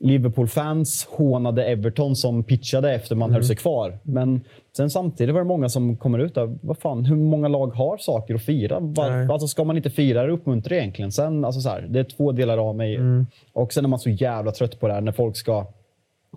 [0.00, 3.34] Liverpool-fans hånade Everton som pitchade efter man mm.
[3.34, 3.98] höll sig kvar.
[4.02, 4.40] Men
[4.76, 6.58] sen samtidigt var det många som kommer ut där.
[6.62, 8.78] Vad fan, hur många lag har saker att fira?
[8.80, 11.12] Var, alltså, ska man inte fira det uppmuntra egentligen?
[11.12, 12.96] Sen, alltså så här, det är två delar av mig.
[12.96, 13.26] Mm.
[13.52, 15.66] Och sen är man så jävla trött på det här när folk ska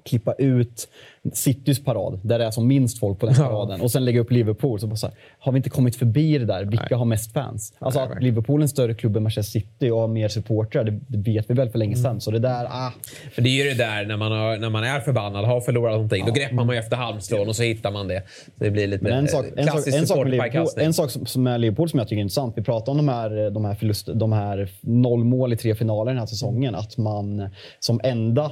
[0.06, 0.88] klippa ut
[1.34, 4.32] Citys parad, där det är som minst folk på den paraden, och sen lägga upp
[4.32, 4.80] Liverpool.
[4.80, 6.65] Så bara så här, har vi inte kommit förbi det där?
[6.65, 6.97] Vilka Nej.
[6.97, 7.73] har mest fans?
[7.80, 10.84] Alltså Nej, att Liverpool är en större klubb än Manchester City och har mer supportrar,
[10.84, 12.06] det, det vet vi väl för länge sedan.
[12.06, 12.19] Mm.
[12.19, 12.93] Så det där, ah.
[13.32, 15.93] För det är ju det där när man, har, när man är förbannad, har förlorat
[15.93, 16.25] någonting, ja.
[16.25, 18.23] då greppar man ju efter halmstrån och så hittar man det.
[18.58, 21.58] Så det blir lite en sak, en sak, en sak, Liverpool, en sak som är
[21.58, 22.58] Liverpool som jag tycker är intressant.
[22.58, 26.12] Vi pratar om de här, de här, förlust, de här noll mål i tre finaler
[26.12, 26.75] den här säsongen.
[26.75, 27.49] Att man
[27.80, 28.51] som enda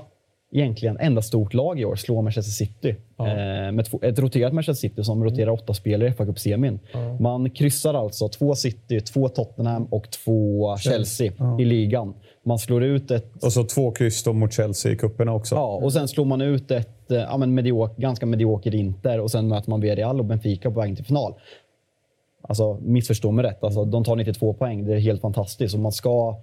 [0.52, 2.96] egentligen enda stort lag i år slår Manchester City.
[3.18, 3.28] Ja.
[3.28, 7.18] Eh, med ett roterat Manchester City som roterar åtta spelare i fa semin ja.
[7.20, 11.62] Man kryssar alltså två City, två Tottenham och två Chelsea ja.
[11.62, 12.14] i ligan.
[12.44, 13.44] Man slår ut ett...
[13.44, 15.56] Och så två kryss mot Chelsea i kupperna också.
[15.56, 19.32] Ja, och sen slår man ut ett eh, ja, men mediok, ganska mediokert Inter och
[19.32, 21.34] sen möter man Villarreal och Benfica på vägen till final.
[22.42, 23.64] Alltså, missförstå mig rätt.
[23.64, 24.86] Alltså, de tar 92 poäng.
[24.86, 25.76] Det är helt fantastiskt.
[25.76, 26.38] Och man ska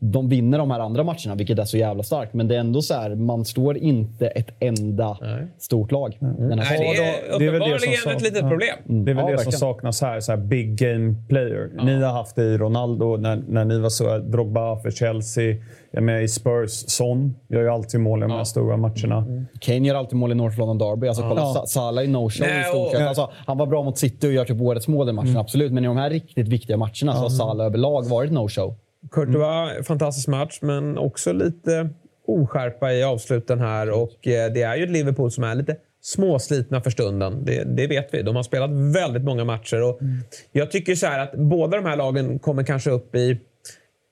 [0.00, 2.34] de vinner de här andra matcherna, vilket är så jävla starkt.
[2.34, 5.46] Men det är ändå så här, man står inte ett enda Nej.
[5.58, 6.18] stort lag.
[6.20, 6.34] Mm.
[6.34, 6.98] Nej,
[7.38, 8.76] det är uppenbarligen ett litet problem.
[8.88, 9.04] Mm.
[9.04, 9.52] Det är väl ja, det verkligen.
[9.52, 10.20] som saknas här.
[10.20, 11.70] Så här big game player.
[11.76, 11.84] Ja.
[11.84, 14.18] Ni har haft det i Ronaldo när, när ni var så.
[14.18, 15.56] Drogba för Chelsea.
[15.90, 16.70] Jag med i Spurs.
[16.70, 19.16] Son gör ju alltid mål i de här stora matcherna.
[19.16, 19.46] Mm.
[19.60, 21.08] Kane gör alltid mål i North London Derby.
[21.08, 21.64] Alltså, kolla, ja.
[21.66, 23.08] Salah i no-show i stort sett.
[23.08, 25.40] Alltså, han var bra mot City och gör typ årets mål i matchen, mm.
[25.40, 25.72] absolut.
[25.72, 28.74] Men i de här riktigt viktiga matcherna så har Salah överlag varit no-show.
[29.10, 29.84] Courtois, mm.
[29.84, 31.88] fantastisk match, men också lite
[32.26, 33.90] oskärpa i avsluten här.
[33.90, 37.44] Och eh, det är ju ett Liverpool som är lite småslitna för stunden.
[37.44, 38.22] Det, det, vet vi.
[38.22, 39.82] De har spelat väldigt många matcher.
[39.82, 40.16] Och mm.
[40.52, 43.40] Jag tycker så att båda de här lagen kommer kanske upp i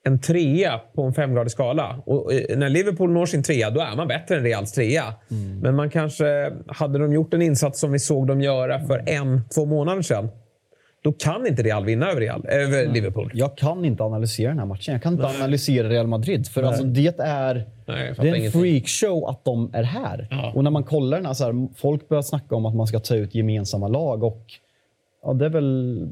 [0.03, 2.01] en trea på en femgradig skala.
[2.05, 5.13] Och eh, när Liverpool når sin trea, då är man bättre än Reals trea.
[5.31, 5.59] Mm.
[5.59, 9.41] Men man kanske, hade de gjort en insats som vi såg dem göra för en,
[9.55, 10.29] två månader sedan,
[11.03, 13.31] då kan inte Real vinna över, Real, över Liverpool.
[13.33, 14.93] Jag kan inte analysera den här matchen.
[14.93, 15.35] Jag kan inte Nej.
[15.35, 16.47] analysera Real Madrid.
[16.47, 20.27] För alltså, det är, Nej, det är en freakshow att de är här.
[20.31, 20.51] Ja.
[20.55, 22.99] Och när man kollar den här, så här, folk börjar snacka om att man ska
[22.99, 24.23] ta ut gemensamma lag.
[24.23, 24.45] Och
[25.23, 26.07] ja, det är väl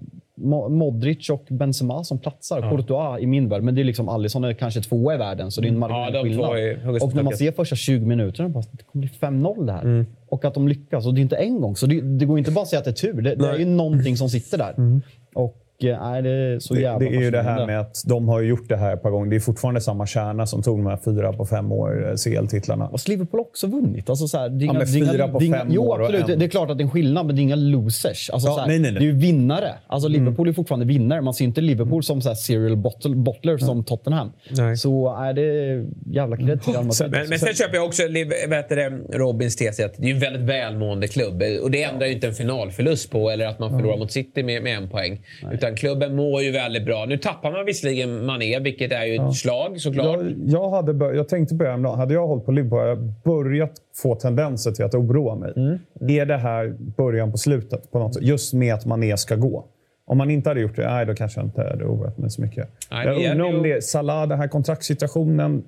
[0.70, 2.62] Modric och Benzema som platsar.
[2.62, 2.70] Ja.
[2.70, 3.64] Courtois i min värld.
[3.64, 5.90] Men det är liksom Alisson är kanske tvåa i världen, så det är en mm.
[5.90, 7.04] marginell ja, skillnad.
[7.04, 9.82] Och när man ser första 20 minuterna, bara, det kommer bli 5-0 det här.
[9.82, 10.06] Mm.
[10.28, 11.06] Och att de lyckas.
[11.06, 11.76] Och det är inte en gång.
[11.76, 13.22] Så det, det går inte bara att säga att det är tur.
[13.22, 14.74] Det, det är ju någonting som sitter där.
[14.78, 15.02] Mm.
[15.34, 18.28] Och Nej, det är så jävla Det, det är ju det här med att de
[18.28, 19.30] har gjort det här ett par gånger.
[19.30, 22.88] Det är fortfarande samma kärna som tog de här fyra på fem år eh, CL-titlarna.
[22.88, 24.10] Och Liverpool också vunnit.
[24.10, 26.30] Alltså så här, det är inga, ja, fyra inga, på fem jo, år absolut.
[26.30, 26.40] En...
[26.40, 28.30] Det är klart att det är en skillnad, men det är inga losers.
[28.30, 29.00] Alltså, ja, så här, nej, nej, nej.
[29.00, 29.74] Det är ju vinnare.
[29.88, 30.20] Alltså, mm.
[30.20, 31.22] Liverpool är fortfarande vinnare.
[31.22, 33.66] Man ser inte Liverpool som så här, serial bottle, bottler mm.
[33.66, 34.32] som Tottenham.
[34.50, 34.78] Nej.
[34.78, 36.90] Så är det jävla cred till mm.
[37.12, 38.04] Men, men sen köper jag också
[38.50, 41.44] vet det, Robins tes att det är en väldigt välmående klubb.
[41.64, 44.64] Och det ändrar ju inte en finalförlust på eller att man förlorar mot City med,
[44.64, 45.22] med en poäng.
[45.52, 45.76] Utan matchen.
[45.76, 47.06] Klubben mår ju väldigt bra.
[47.06, 50.06] Nu tappar man visserligen Mané, vilket är ju ett slag såklart.
[50.22, 53.24] Jag, jag, hade bör, jag tänkte på det Hade jag hållit på Liverpool hade jag
[53.24, 55.54] börjat få tendenser till att oroa mig.
[55.56, 55.80] Mm.
[56.10, 57.92] Är det här början på slutet?
[57.92, 58.24] på något sätt?
[58.24, 59.66] Just med att Mané ska gå.
[60.06, 62.42] Om man inte hade gjort det, nej, då kanske jag inte hade oroat mig så
[62.42, 62.68] mycket.
[62.92, 65.64] Nej, jag undrar om det Salah, den här kontraktssituationen.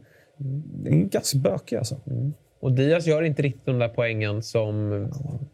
[0.83, 1.95] Det är ganska bökig alltså.
[2.07, 2.33] Mm.
[2.61, 5.07] Och Diaz gör inte riktigt de där poängen som...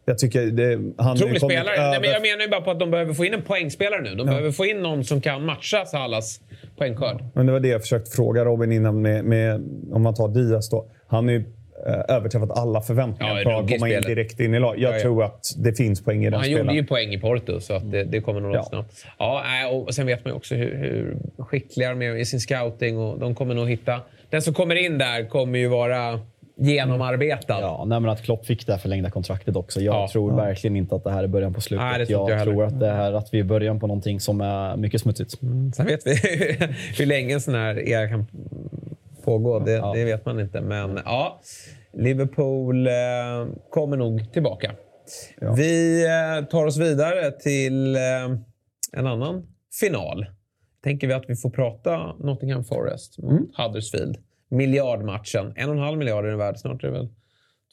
[0.04, 1.90] Jag tycker det, han Otrolig spelare.
[1.90, 4.10] Nej, men jag menar ju bara på att de behöver få in en poängspelare nu.
[4.10, 4.24] De ja.
[4.24, 6.40] behöver få in någon som kan matcha Salas
[6.78, 7.24] poängskörd.
[7.34, 9.54] Men det var det jag försökte fråga Robin innan med, med
[9.92, 10.90] om man tar Diaz då.
[11.06, 11.44] Han är ju
[11.86, 14.78] eh, överträffat alla förväntningar ja, på att komma in direkt in i lag.
[14.78, 15.02] Jag ja, ja.
[15.02, 16.66] tror att det finns poäng i den Han spelaren.
[16.66, 18.62] gjorde ju poäng i Porto, så att det, det kommer nog ja.
[18.62, 19.04] snabbt.
[19.18, 22.98] Ja, och sen vet man ju också hur, hur skickliga de är i sin scouting
[22.98, 24.00] och de kommer nog hitta...
[24.30, 26.20] Den som kommer in där kommer ju vara
[26.58, 27.60] genomarbetad.
[27.60, 29.80] Ja, nej, men att Klopp fick det här förlängda kontraktet också.
[29.80, 30.36] Jag ja, tror ja.
[30.36, 31.86] verkligen inte att det här är början på slutet.
[31.86, 34.76] Nej, jag, jag tror att det är att vi är början på någonting som är
[34.76, 35.42] mycket smutsigt.
[35.42, 35.72] Mm.
[35.72, 36.14] Sen vet vi
[36.98, 38.26] hur länge en sån här era kan
[39.24, 39.58] pågå.
[39.58, 39.92] Det, ja.
[39.94, 40.60] det, vet man inte.
[40.60, 41.40] Men ja,
[41.92, 42.92] Liverpool eh,
[43.70, 44.74] kommer nog tillbaka.
[45.56, 48.02] Vi eh, tar oss vidare till eh,
[48.92, 49.46] en annan
[49.80, 50.26] final.
[50.84, 53.46] Tänker vi att vi får prata Nottingham Forest mot mm.
[53.56, 54.18] Huddersfield
[54.48, 55.52] miljardmatchen.
[55.56, 56.58] En och en halv miljard är den värd.
[56.58, 57.08] Snart är det väl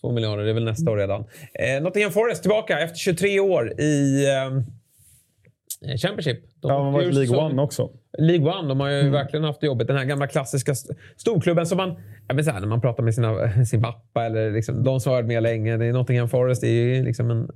[0.02, 0.44] två miljarder.
[0.44, 1.26] Det är väl nästa år redan.
[1.54, 6.40] Eh, Nottingham Forest tillbaka efter 23 år i eh, Championship.
[6.62, 7.90] De ja, har varit League One också.
[8.18, 8.68] League One.
[8.68, 9.12] De har ju mm.
[9.12, 9.88] verkligen haft det jobbigt.
[9.88, 10.76] Den här gamla klassiska
[11.18, 11.96] storklubben som man...
[12.28, 15.28] Jag menar, när man pratar med sina, sin pappa eller liksom, de som har varit
[15.28, 15.78] med länge.
[15.78, 17.50] Det är Nottingham Forest det är ju liksom en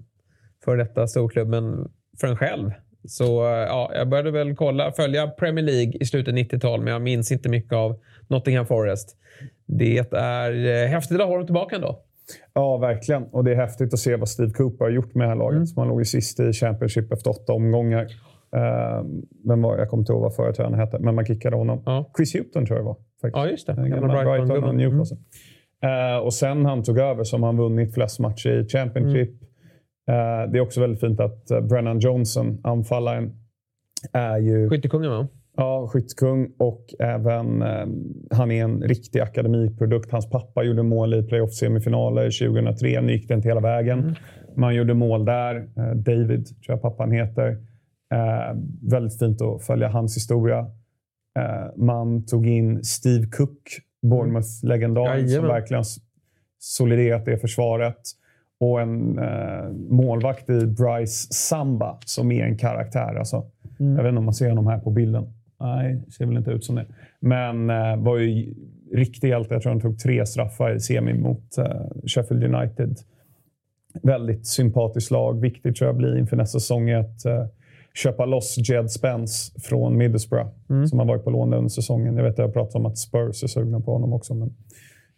[0.66, 2.72] före detta storklubb, men för en själv.
[3.08, 3.24] Så
[3.68, 7.50] ja, jag började väl kolla, följa Premier League i slutet 90-tal, men jag minns inte
[7.50, 9.18] mycket av Nottingham Forest.
[9.66, 12.00] Det är eh, häftigt att ha dem tillbaka ändå.
[12.54, 13.24] Ja, verkligen.
[13.24, 15.58] Och det är häftigt att se vad Steve Cooper har gjort med det här laget.
[15.58, 15.68] Mm.
[15.76, 18.04] Man låg ju sist i Championship efter åtta omgångar.
[18.56, 19.04] Uh,
[19.44, 21.84] men var, jag kommer inte ihåg vad företrädaren hette, men man kickade honom.
[21.86, 22.12] Ja.
[22.18, 22.98] Chris Hewton tror jag det var.
[23.22, 23.36] Faktiskt.
[23.36, 23.74] Ja, just det.
[23.74, 25.18] Gamla Brighton, Brighton och Newcastle.
[25.82, 26.16] Mm.
[26.16, 29.30] Uh, och sen han tog över som han vunnit flest matcher i Championship.
[29.30, 29.49] Mm.
[30.10, 33.32] Uh, det är också väldigt fint att Brennan Johnson, anfallaren,
[34.14, 34.70] är ju...
[34.70, 35.28] Skyttekungen va?
[35.60, 37.88] Ja, skyttekung och även eh,
[38.32, 40.12] han är en riktig akademiprodukt.
[40.12, 43.02] Hans pappa gjorde mål i playoff-semifinaler 2003.
[43.02, 44.00] Nu gick det inte hela vägen.
[44.00, 44.16] Mm.
[44.56, 45.56] Man gjorde mål där.
[45.56, 47.50] Eh, David, tror jag pappan heter.
[48.14, 50.60] Eh, väldigt fint att följa hans historia.
[51.40, 53.62] Eh, man tog in Steve Cook,
[54.02, 55.84] Bournemouth-legendaren, som verkligen
[56.60, 58.02] soliderat det försvaret.
[58.60, 63.16] Och en eh, målvakt i Bryce Samba, som är en karaktär.
[63.16, 63.46] Alltså,
[63.80, 63.96] mm.
[63.96, 65.34] Jag vet inte om man ser honom här på bilden.
[65.60, 66.86] Nej, ser väl inte ut som det.
[67.20, 68.54] Men eh, var ju
[68.94, 69.54] riktig hjälte.
[69.54, 71.66] Jag tror han tog tre straffar i semi mot eh,
[72.06, 72.98] Sheffield United.
[74.04, 75.42] Väldigt sympatiskt lag.
[75.42, 77.46] Viktigt tror jag blir inför nästa säsong att eh,
[77.94, 80.88] köpa loss Jed Spence från Middlesbrough mm.
[80.88, 82.16] som har varit på lån under säsongen.
[82.16, 84.34] Jag vet att jag har pratat om att Spurs är sugna på honom också.
[84.34, 84.54] Men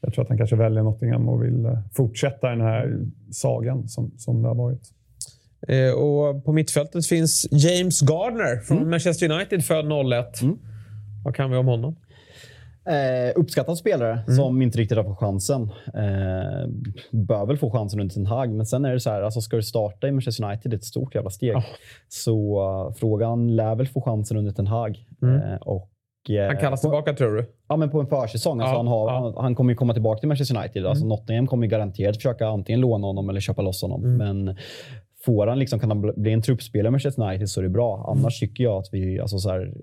[0.02, 4.12] jag tror att han kanske väljer Nottingham och vill eh, fortsätta den här sagan som,
[4.18, 4.92] som det har varit.
[5.68, 8.90] Eh, och på mittfältet finns James Gardner från mm.
[8.90, 10.42] Manchester United, född 01.
[10.42, 10.58] Mm.
[11.24, 11.96] Vad kan vi om honom?
[12.86, 14.36] Eh, uppskattad spelare mm.
[14.36, 15.62] som inte riktigt har fått chansen.
[15.88, 16.70] Eh,
[17.12, 19.56] bör väl få chansen under sin Hag, men sen är det så här, alltså ska
[19.56, 21.56] du starta i Manchester United, det är ett stort jävla steg.
[21.56, 21.64] Oh.
[22.08, 25.06] Så uh, frågan lär väl få chansen under Ten Hag.
[25.22, 25.42] Mm.
[25.42, 25.90] Eh, och,
[26.48, 27.46] han kallas på, tillbaka tror du?
[27.68, 28.60] Ja, men på en försäsong.
[28.60, 29.20] Ja, alltså han, har, ja.
[29.20, 30.86] han, han, kommer ju komma tillbaka till Manchester United.
[30.86, 31.12] Alltså mm.
[31.12, 34.06] Alltså Nottingham kommer garanterat försöka antingen låna honom eller köpa loss honom.
[34.06, 34.18] Mm.
[34.18, 34.56] Men
[35.26, 38.06] Får han liksom, kan han bli en truppspelare med Manchester United så är det bra.
[38.08, 39.74] Annars tycker jag att vi, alltså så här,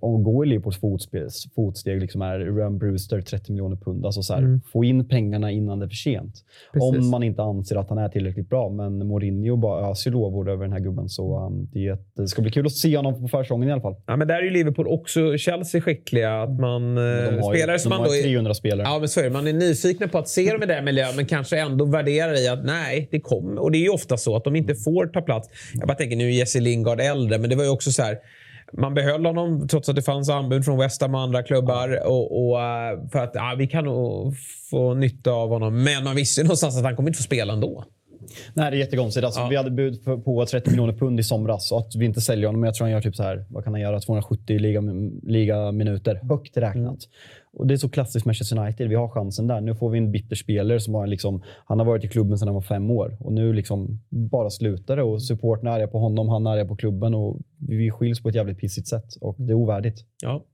[0.00, 1.08] om går i Liverpools
[1.54, 4.06] fotsteg, liksom är Ryan Brewster 30 miljoner pund.
[4.06, 4.60] Alltså så här, mm.
[4.72, 6.34] Få in pengarna innan det är för sent.
[6.72, 6.98] Precis.
[6.98, 8.68] Om man inte anser att han är tillräckligt bra.
[8.68, 11.08] Men Mourinho bara öser lovord över den här gubben.
[11.08, 13.96] Så um, det, det, ska bli kul att se honom på försäsongen i alla fall.
[14.06, 16.42] Ja, men där är ju Liverpool också Chelsea skickliga.
[16.42, 18.88] Att man, de spelare ju, som man då är, 300 spelare.
[18.88, 19.30] Ja, men så är det.
[19.30, 22.48] Man är nyfikna på att se dem i den miljön, men kanske ändå värderar i
[22.48, 23.62] att nej, det kommer.
[23.62, 25.48] Och det är ju ofta så att de inte får ta plats.
[25.74, 28.18] Jag bara tänker, nu är Jesse Lingard äldre, men det var ju också så här.
[28.72, 32.06] Man behöll honom trots att det fanns anbud från West Ham och andra klubbar.
[32.06, 34.34] Och, och eh, för att ja, vi kan nog
[34.70, 35.82] få nytta av honom.
[35.82, 37.84] Men man visste ju någonstans att han kommer inte få spela ändå.
[38.54, 39.24] Nej, det är jättekonstigt.
[39.24, 39.48] Alltså, ja.
[39.48, 42.64] Vi hade bud på 30 miljoner pund i somras och att vi inte säljer honom.
[42.64, 44.00] Jag tror han gör typ så här, vad kan han göra?
[44.00, 44.80] 270 liga,
[45.22, 46.74] liga minuter, högt räknat.
[46.76, 46.96] Mm.
[47.52, 48.88] Och Det är så klassiskt Manchester United.
[48.88, 49.60] Vi har chansen där.
[49.60, 52.48] Nu får vi en bitter spelare som har, liksom, han har varit i klubben sedan
[52.48, 55.98] han var fem år och nu liksom bara slutar det och supporten är arga på
[55.98, 57.38] honom, han är arga på klubben och
[57.68, 59.98] vi skiljs på ett jävligt pissigt sätt och det är ovärdigt.
[60.22, 60.44] Ja.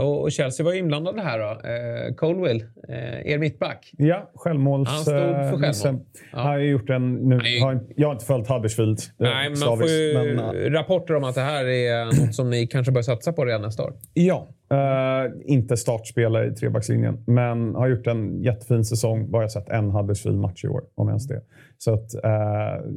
[0.00, 1.44] Och Chelsea var ju inblandade här då.
[1.68, 3.90] Eh, Colwill, eh, er mittback.
[3.98, 4.88] Ja, självmåls...
[4.88, 5.60] Han stod för självmål.
[5.60, 5.88] Nisse.
[5.88, 6.38] Ja.
[6.38, 7.14] Han har ju gjort en...
[7.14, 7.60] Nu, Nej.
[7.60, 8.98] har, jag har inte följt Huddersfield.
[8.98, 12.34] eh, Nej, man slaviskt, får ju men, eh, rapporter om att det här är något
[12.34, 13.92] som ni kanske bör satsa på redan nästa år.
[14.14, 14.48] Ja.
[14.68, 19.30] Eh, inte startspelare i trebackslinjen, men har gjort en jättefin säsong.
[19.30, 21.42] Bara sett en Huddersfield-match i år, om ens det.
[21.78, 22.90] Så att, eh,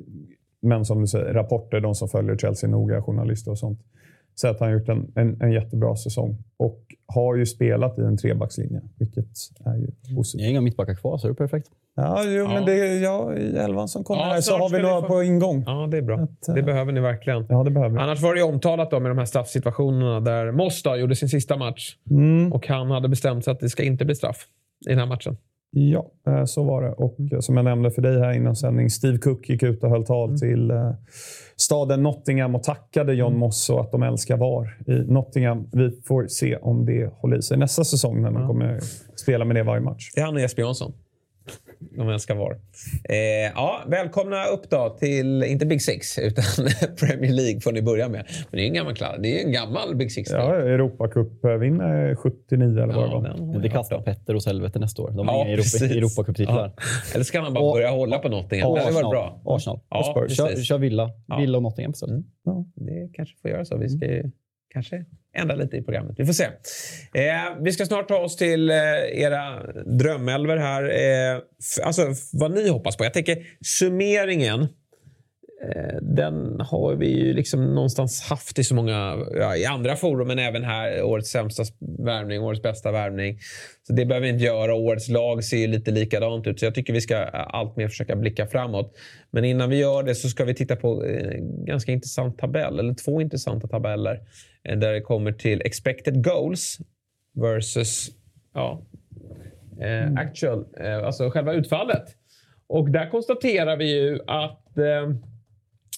[0.62, 3.80] men som du säger, rapporter, de som följer Chelsea noga, journalister och sånt,
[4.42, 6.38] säger att han har gjort en, en, en jättebra säsong.
[6.58, 9.28] Och har ju spelat i en trebackslinje, vilket
[9.66, 10.40] är ju positivt.
[10.40, 11.70] Ni har inga mittbackar kvar, så det är perfekt.
[12.02, 14.82] Ja, jo, men det är jag i elvan som kommer Ja, här, så har vi
[14.82, 15.64] några få- på ingång.
[15.68, 16.16] Ja, det är bra.
[16.20, 17.46] Att, eh, Det behöver ni verkligen.
[17.50, 18.02] Ja, det behöver vi.
[18.02, 21.58] Annars var det ju omtalat då med de här straffsituationerna där Mosta gjorde sin sista
[21.58, 22.54] match Mm.
[22.54, 24.38] och han hade bestämt sig att det ska inte bli straff
[24.88, 25.38] i den här matchen.
[25.72, 26.92] Ja, eh, så var det.
[26.92, 27.42] Och Mm.
[27.42, 30.30] som jag nämnde för dig här innan sändning, Steve Cook gick ut och höll tal
[30.30, 30.38] Mm.
[30.40, 30.92] till eh,
[31.56, 33.40] staden Nottingham och tackade John Mm.
[33.40, 35.68] Moss och att de älskar VAR i Nottingham.
[35.72, 38.80] Vi får se om det håller i sig nästa säsong när de kommer
[39.16, 40.12] spela med det varje match.
[40.16, 40.94] Det är han och Jesper Jansson.
[41.80, 42.58] De älskar VAR.
[43.10, 43.16] Eh,
[43.56, 46.44] ja, välkomna upp då till, inte Big Six, utan
[47.00, 48.26] Premier League får ni börja med.
[48.50, 50.32] Men det är ju en gammal, det är en gammal Big Six.
[50.32, 53.22] Ja, Europacup-vinner 79 eller vad det Ja, var.
[53.38, 54.02] Men jag det kastar.
[54.02, 55.12] Petter åt helvete nästa år.
[55.12, 55.54] De har Ja, inga.
[55.54, 56.74] Europa, Europacuptitlar.
[56.78, 56.84] Ja.
[57.16, 58.74] Eller ska han bara Och- börja hålla på Nottingham?
[58.74, 59.42] Det varit bra.
[59.46, 59.80] Arsenal.
[59.90, 60.38] Ja, och Spurs.
[60.38, 61.10] Kör, kör Villa.
[61.28, 61.38] Ja.
[61.40, 62.14] Villa och Nottingham istället.
[62.14, 62.26] Mm.
[62.46, 62.66] Ja.
[62.76, 63.78] Det kanske får göra så.
[63.78, 64.32] Vi ska ju
[64.74, 66.16] kanske ändra lite i programmet.
[66.18, 66.44] Vi får se.
[67.14, 68.76] Eh, vi ska snart ta oss till eh,
[69.14, 70.84] era drömelver här.
[70.84, 71.42] Eh,
[71.84, 73.04] alltså vad ni hoppas på.
[73.04, 74.68] Jag tänker summeringen.
[75.62, 80.28] Eh, den har vi ju liksom någonstans haft i så många, ja, i andra forum
[80.28, 81.04] men även här.
[81.04, 81.64] Årets sämsta
[82.00, 83.40] värvning, årets bästa värvning.
[83.88, 84.76] Så det behöver vi inte göra.
[84.76, 86.60] Årets lag ser ju lite likadant ut.
[86.60, 88.98] Så jag tycker vi ska allt mer försöka blicka framåt.
[89.32, 92.80] Men innan vi gör det så ska vi titta på en ganska intressant tabell.
[92.80, 94.20] Eller två intressanta tabeller.
[94.64, 96.78] Eh, Där det kommer till expected goals
[97.36, 98.10] versus
[98.54, 98.82] ja,
[99.82, 100.66] eh, actual.
[100.80, 102.16] Eh, alltså själva utfallet.
[102.68, 105.10] Och där konstaterar vi ju att eh,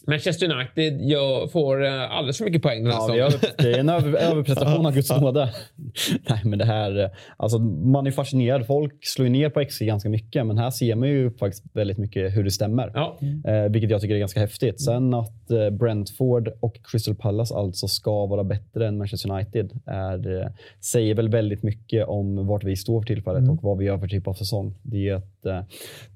[0.08, 3.54] Manchester United gör, får eh, alldeles för mycket poäng den här Ja, säsongen.
[3.58, 5.49] det är en över, överprestation av Guds nåde.
[6.30, 8.68] Nej, men det här, alltså, man är fascinerad.
[8.68, 12.38] Folk slår ner på XG ganska mycket, men här ser man ju faktiskt väldigt mycket
[12.38, 12.91] hur det stämmer.
[12.93, 13.18] Ja.
[13.45, 14.82] Eh, vilket jag tycker är ganska häftigt.
[14.82, 20.41] Sen att eh, Brentford och Crystal Palace alltså ska vara bättre än Manchester United är,
[20.41, 20.47] eh,
[20.80, 24.08] säger väl väldigt mycket om vart vi står för tillfället och vad vi gör för
[24.08, 24.76] typ av säsong.
[24.84, 25.64] Det är ett, eh,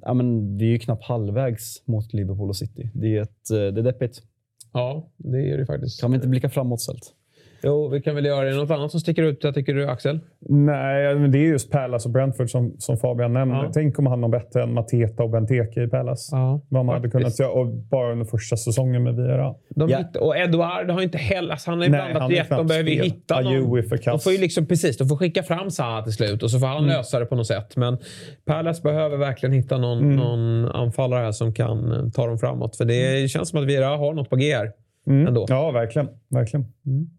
[0.01, 2.89] ja, men vi är ju knappt halvvägs mot Liverpool och City.
[2.93, 4.21] Det är, ett, eh, det är deppigt.
[4.73, 6.01] ja, det är det faktiskt.
[6.01, 7.13] Kan vi inte blicka framåt istället?
[7.65, 8.55] Jo, vi kan väl göra det.
[8.55, 10.19] Något annat som sticker ut, jag tycker du, Axel?
[10.49, 13.55] Nej, men det är just Palace och Brentford som, som Fabian nämnde.
[13.57, 13.71] Ja.
[13.73, 16.35] Tänk om han var bättre än Mateta och Benteke i Palace.
[16.35, 17.37] Ja, Vad man hade faktiskt.
[17.37, 17.61] kunnat göra.
[17.61, 19.55] Och bara under första säsongen med Vieira.
[19.69, 20.03] De Ja.
[20.19, 21.51] och Eduard har inte heller...
[21.51, 22.49] Alltså han har ju Nej, blandat han är rätt.
[22.49, 23.81] De behöver ju hitta någon.
[24.05, 26.67] De får ju liksom, precis, de får skicka fram Zaha till slut och så får
[26.67, 26.89] han Mm.
[26.89, 27.77] lösa det på något sätt.
[27.77, 27.97] Men
[28.45, 30.15] Palace behöver verkligen hitta någon, Mm.
[30.15, 32.75] någon anfallare här som kan eh, ta dem framåt.
[32.75, 34.71] För det känns som att Vieira har något på G här.
[35.07, 35.27] Mm.
[35.27, 35.45] ändå.
[35.49, 36.07] Ja, verkligen.
[36.29, 36.65] verkligen.
[36.85, 37.09] Mm.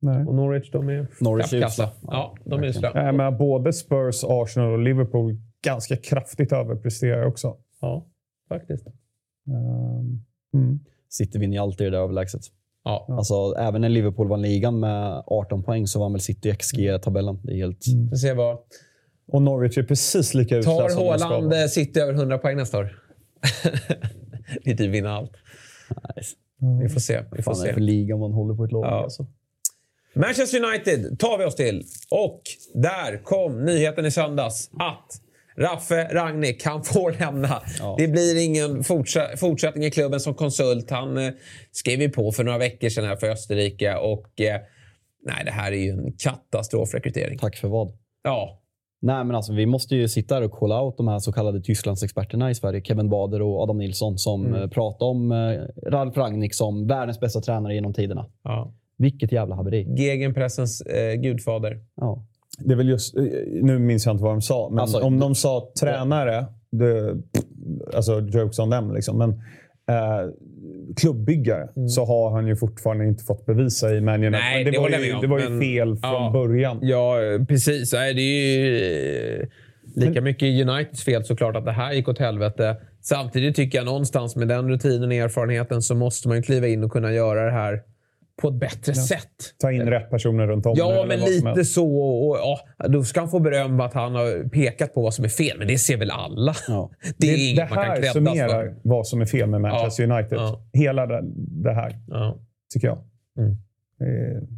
[0.00, 0.24] Nej.
[0.26, 1.82] Och Norwich, de är Norwich är kassa.
[1.82, 1.92] usla.
[2.02, 2.92] Ja, de är usla.
[2.94, 7.56] Nej, men både Spurs, Arsenal och Liverpool ganska kraftigt överpresterar också.
[7.80, 8.06] Ja,
[8.48, 8.86] faktiskt.
[8.86, 10.24] Ehm,
[10.54, 10.80] mm.
[11.08, 12.40] City vinner ju alltid det där överlägset.
[12.84, 13.06] Ja.
[13.08, 17.38] Alltså, även när Liverpool vann ligan med 18 poäng så vann väl City XG-tabellen.
[17.42, 17.78] Det är helt...
[17.86, 18.58] Vi får se vad...
[19.26, 22.98] Och Norwich är precis lika usla Tar Haaland eh, City över 100 poäng nästa år?
[24.64, 25.32] Vi typ vinner allt.
[26.16, 26.36] Nice.
[26.82, 27.22] Vi får se.
[27.32, 27.74] Vi får Fan är det se.
[27.74, 29.02] för liga man håller på ett lag Ja.
[29.02, 29.26] alltså.
[30.18, 31.84] Manchester United tar vi oss till.
[32.10, 32.42] Och
[32.74, 35.06] där kom nyheten i söndags att
[35.58, 37.62] Raffe Rangnick, han får lämna.
[37.78, 37.94] Ja.
[37.98, 38.84] Det blir ingen
[39.36, 40.90] fortsättning i klubben som konsult.
[40.90, 41.32] Han eh,
[41.72, 44.60] skrev ju på för några veckor sedan här för Österrike och eh,
[45.26, 47.38] nej, det här är ju en katastrofrekrytering.
[47.38, 47.92] Tack för vad?
[48.22, 48.62] Ja,
[49.00, 51.60] Nej, men alltså, vi måste ju sitta här och kolla out de här så kallade
[51.60, 52.82] Tysklandsexperterna i Sverige.
[52.84, 54.54] Kevin Bader och Adam Nilsson som Mm.
[54.54, 54.70] mm.
[54.70, 55.60] pratar om eh,
[55.90, 58.26] Ralf Rangnick som världens bästa tränare genom tiderna.
[58.42, 58.74] ja.
[58.98, 59.86] Vilket jävla haveri.
[59.96, 61.80] Gegenpressens eh, gudfader.
[61.96, 62.24] Ja.
[62.58, 63.22] Det är väl just, eh,
[63.62, 67.16] nu minns jag inte vad de sa, men Alltså, om det- de sa tränare, det,
[67.94, 68.94] alltså jokes on them.
[68.94, 69.18] Liksom.
[69.18, 69.30] Men
[69.90, 70.28] eh,
[70.96, 74.26] klubbyggare så har han ju fortfarande inte fått bevisa i Man United.
[74.28, 74.40] Mm.
[74.40, 76.30] Nej, Men det var ju, det var ju men- fel från Ja.
[76.32, 76.78] början.
[76.82, 77.16] Ja,
[77.48, 77.92] precis.
[77.92, 79.46] Nej, det är ju eh,
[79.96, 82.76] lika mycket Uniteds fel såklart att det här gick åt helvete.
[83.00, 86.84] Samtidigt tycker jag någonstans med den rutinen och erfarenheten så måste man ju kliva in
[86.84, 87.80] och kunna göra det här
[88.42, 89.28] på ett bättre sätt.
[89.58, 91.96] Ta in rätt personer runt om Ja, men lite så.
[92.00, 95.28] Och, ja, då ska han få beröm att han har pekat på vad som är
[95.28, 96.54] fel, men det ser väl alla.
[96.68, 96.90] Ja.
[97.18, 98.76] Det är Det, inget det man kan här kreddas summerar för.
[98.84, 100.38] vad som är fel med Manchester Ja, United.
[100.38, 100.62] ja.
[100.72, 101.20] Hela det,
[101.64, 102.38] det här, Ja.
[102.74, 102.96] tycker jag.
[102.98, 103.52] Eh,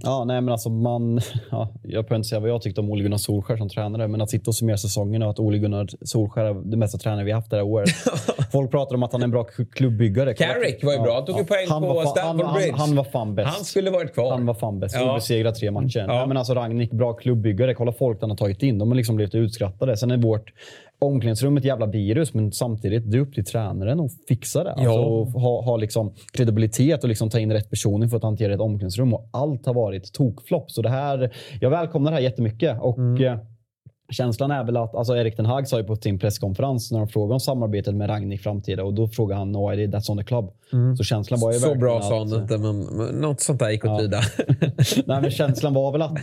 [0.03, 1.21] Ja, nej, men alltså man,
[1.51, 4.21] ja, jag behöver inte säga vad jag tyckte om Ole Gunnar Solskär som tränare, men
[4.21, 7.33] att sitta och summera säsongen och att Ole Gunnar Solskär är den bästa tränare vi
[7.33, 7.89] haft det här året.
[8.53, 10.35] Folk pratar om att han är en bra k- klubbyggare.
[10.35, 11.15] Carrick var ju bra.
[11.15, 12.71] Han tog ju poäng han på Stamford han, Bridge.
[12.71, 13.55] Han, han var fan bäst.
[13.57, 14.31] Han skulle varit kvar.
[14.31, 14.95] Han var fan bäst.
[14.99, 15.11] Ja.
[15.13, 15.99] Obesegrad tre matcher.
[16.01, 16.07] Ja.
[16.07, 17.75] Nej, men alltså Ragnik, bra klubbyggare.
[17.75, 18.79] Kolla folk han har tagit in.
[18.79, 19.97] De har liksom blivit utskrattade.
[19.97, 20.53] Sen är vårt
[21.01, 24.71] omklädningsrum ett jävla virus, men samtidigt, det är upp till tränaren att fixa det.
[24.73, 25.01] Alltså, Ja.
[25.01, 28.61] och ha, ha liksom kredibilitet och liksom ta in rätt personer för att hantera ett
[28.61, 29.15] omklädningsrum.
[29.15, 30.71] Och allt har varit tokflopp.
[30.71, 32.79] Så det här, jag välkomnar det här jättemycket.
[32.81, 33.25] Och, Mm.
[33.25, 33.39] eh,
[34.13, 37.09] Känslan är väl att, alltså Erik Ten Hag sa ju på sin presskonferens när de
[37.09, 40.25] frågade om samarbetet med Ragnik framtida och då frågade han no idea, that's on the
[40.25, 40.51] club.
[40.99, 41.71] Så känslan var ju Mm.
[41.71, 44.21] Så bra sa han inte, men, men något sånt där gick att tyda.
[45.07, 46.19] Nej, men känslan var väl att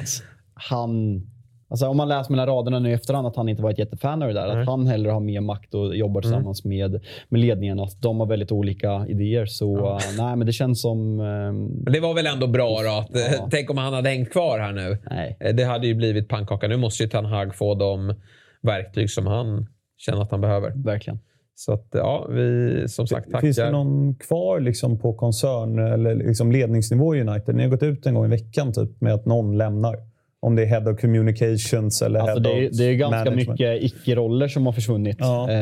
[0.54, 1.22] han...
[1.70, 4.22] Alltså om man läser mellan raderna nu i efterhand att han inte var ett jättefan
[4.22, 4.48] av det där.
[4.48, 7.00] Att han hellre har mer makt och jobbar tillsammans med,
[7.30, 7.80] med ledningen.
[7.80, 9.46] Att de har väldigt olika idéer.
[9.46, 11.20] Så uh, nej, men det känns som...
[11.20, 12.90] ehm, Men det var väl ändå bra då?
[13.00, 13.48] Att, eh, Ja.
[13.52, 14.98] Tänk om han hade hängt kvar här nu.
[15.12, 15.38] nej.
[15.40, 16.68] Eh, Det hade ju blivit pannkaka.
[16.68, 18.14] Nu måste ju Ten Hag få de
[18.62, 20.72] verktyg som han känner att han behöver.
[20.76, 21.20] Verkligen.
[21.56, 23.42] Så att, ja, vi som sagt tackar.
[23.42, 27.56] Finns det någon kvar liksom på koncern eller liksom ledningsnivå i United?
[27.56, 29.98] Ni har gått ut en gång i veckan typ, med att någon lämnar.
[30.40, 33.18] Om det är Head of Communications eller Alltså Head det, är, of det är ganska
[33.18, 33.50] Management.
[33.50, 35.18] mycket icke-roller som har försvunnit.
[35.20, 35.42] Ja.
[35.52, 35.56] Eh,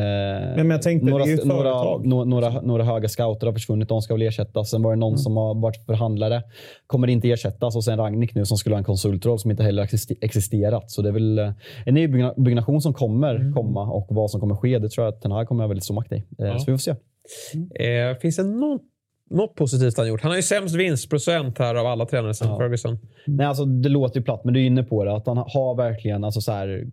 [0.56, 3.88] Men jag tänkte, några, det är ju några, några, några, några höga scouter har försvunnit.
[3.88, 4.70] De ska väl ersättas.
[4.70, 5.18] Sen var det någon Mm.
[5.18, 6.42] som har varit förhandlare.
[6.86, 7.76] Kommer inte ersättas.
[7.76, 9.88] Och sen Ragnik nu som skulle ha en konsultroll som inte heller
[10.20, 10.90] existerat.
[10.90, 11.50] Så det är väl eh,
[11.86, 13.52] en ny byggnation som kommer Mm.
[13.54, 14.78] komma och vad som kommer ske.
[14.78, 16.16] Det tror jag att den här kommer ha väldigt stor makt i.
[16.38, 16.90] Eh, Så vi får se.
[17.84, 18.82] Eh, finns det något,
[19.30, 20.22] något positivt han gjort?
[20.22, 22.98] Han har ju sämst vinstprocent här av alla tränare sen Ferguson.
[23.26, 25.14] Nej, alltså, det låter ju platt, men du är inne på det.
[25.16, 26.84] Att han har verkligen alltså, så här,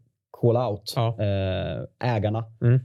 [0.41, 0.93] call out.
[0.95, 1.07] Ja.
[1.19, 2.45] Eh, ägarna.
[2.61, 2.79] Mm.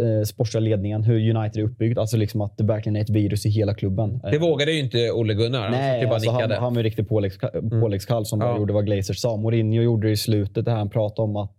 [0.00, 1.04] Eh, sportsliga ledningen.
[1.04, 1.98] Hur United är uppbyggt.
[1.98, 4.18] Alltså liksom att det verkligen är ett virus i hela klubben.
[4.18, 5.60] Det Eh, vågade ju inte Olle Gunnar.
[5.60, 8.58] Han ju Nej, bara alltså han, han var ju riktigt påläggs- påläggskalv som bara Ja.
[8.58, 9.36] gjorde vad Glazers sa.
[9.36, 11.56] Mourinho gjorde det i slutet där han pratade om att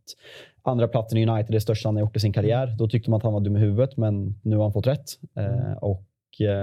[0.63, 2.75] andra platsen i United är det största han har gjort i sin karriär.
[2.79, 5.05] Då tyckte man att han var dum i huvudet, men nu har han fått rätt.
[5.37, 6.03] Eh, och, eh,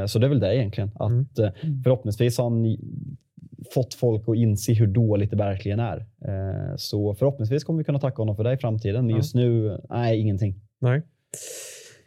[0.06, 0.90] så det är väl det egentligen.
[0.94, 1.50] Att, eh,
[1.84, 2.76] förhoppningsvis har han
[3.74, 5.96] fått folk att inse hur dåligt det verkligen är.
[5.98, 9.06] Eh, så förhoppningsvis kommer vi kunna tacka honom för det i framtiden.
[9.06, 10.54] Men just nu, nej, ingenting.
[10.78, 11.02] Nej.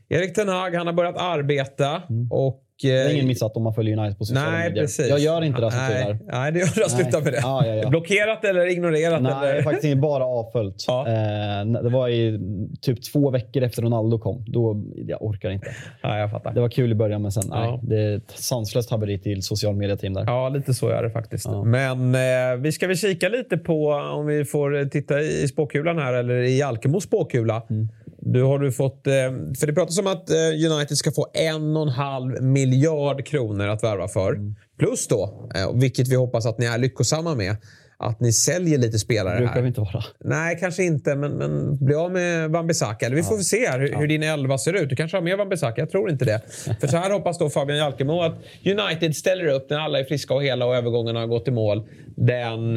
[0.09, 2.01] Erik Ten Hag, han har börjat arbeta
[2.31, 2.63] och...
[2.81, 4.83] Det är eh, ingen missat om man följer United på sociala Nej, medier.
[4.83, 5.09] precis.
[5.09, 6.89] Jag gör inte det tur nej, nej, det gör du.
[6.89, 7.39] Sluta med det.
[7.41, 7.89] Ja, ja, ja.
[7.89, 9.21] Blockerat eller ignorerat?
[9.21, 9.61] Nej, eller?
[9.61, 10.85] faktiskt bara avföljt.
[10.89, 12.39] Eh, det var i
[12.81, 14.45] typ två veckor efter Ronaldo kom.
[14.47, 15.67] Då, jag orkar inte.
[16.01, 16.53] Ja, jag fattar.
[16.53, 17.79] Det var kul i början, men sen nej.
[17.83, 20.23] Det är ett sanslöst haveri till social media-team där.
[20.25, 21.47] Ja, lite så är det faktiskt.
[21.65, 26.13] Men eh, vi ska väl kika lite på, om vi får titta i spåkulan här,
[26.13, 27.61] eller i Alkemos spåkula.
[27.69, 27.87] Mm.
[28.19, 29.13] Du har du fått, eh,
[29.59, 33.67] för det pratas om att eh, United ska få en och en halv miljard kronor
[33.67, 34.33] att värva för.
[34.33, 34.55] Mm.
[34.79, 37.55] Plus då, eh, vilket vi hoppas att ni är lyckosamma med,
[37.99, 39.61] att ni säljer lite spelare Det brukar här.
[39.61, 40.03] vi inte vara.
[40.19, 43.05] Nej, kanske inte, men, men bli av med Wan-Bissaka.
[43.05, 44.89] Eller vi får väl se här hur, hur din elva ser ut.
[44.89, 46.41] Du kanske har med Wan-Bissaka, jag tror inte det.
[46.79, 50.33] För så här hoppas då Fabian Jalkemo att United ställer upp när alla är friska
[50.33, 51.87] och hela och övergångarna har gått i mål.
[52.15, 52.75] Den...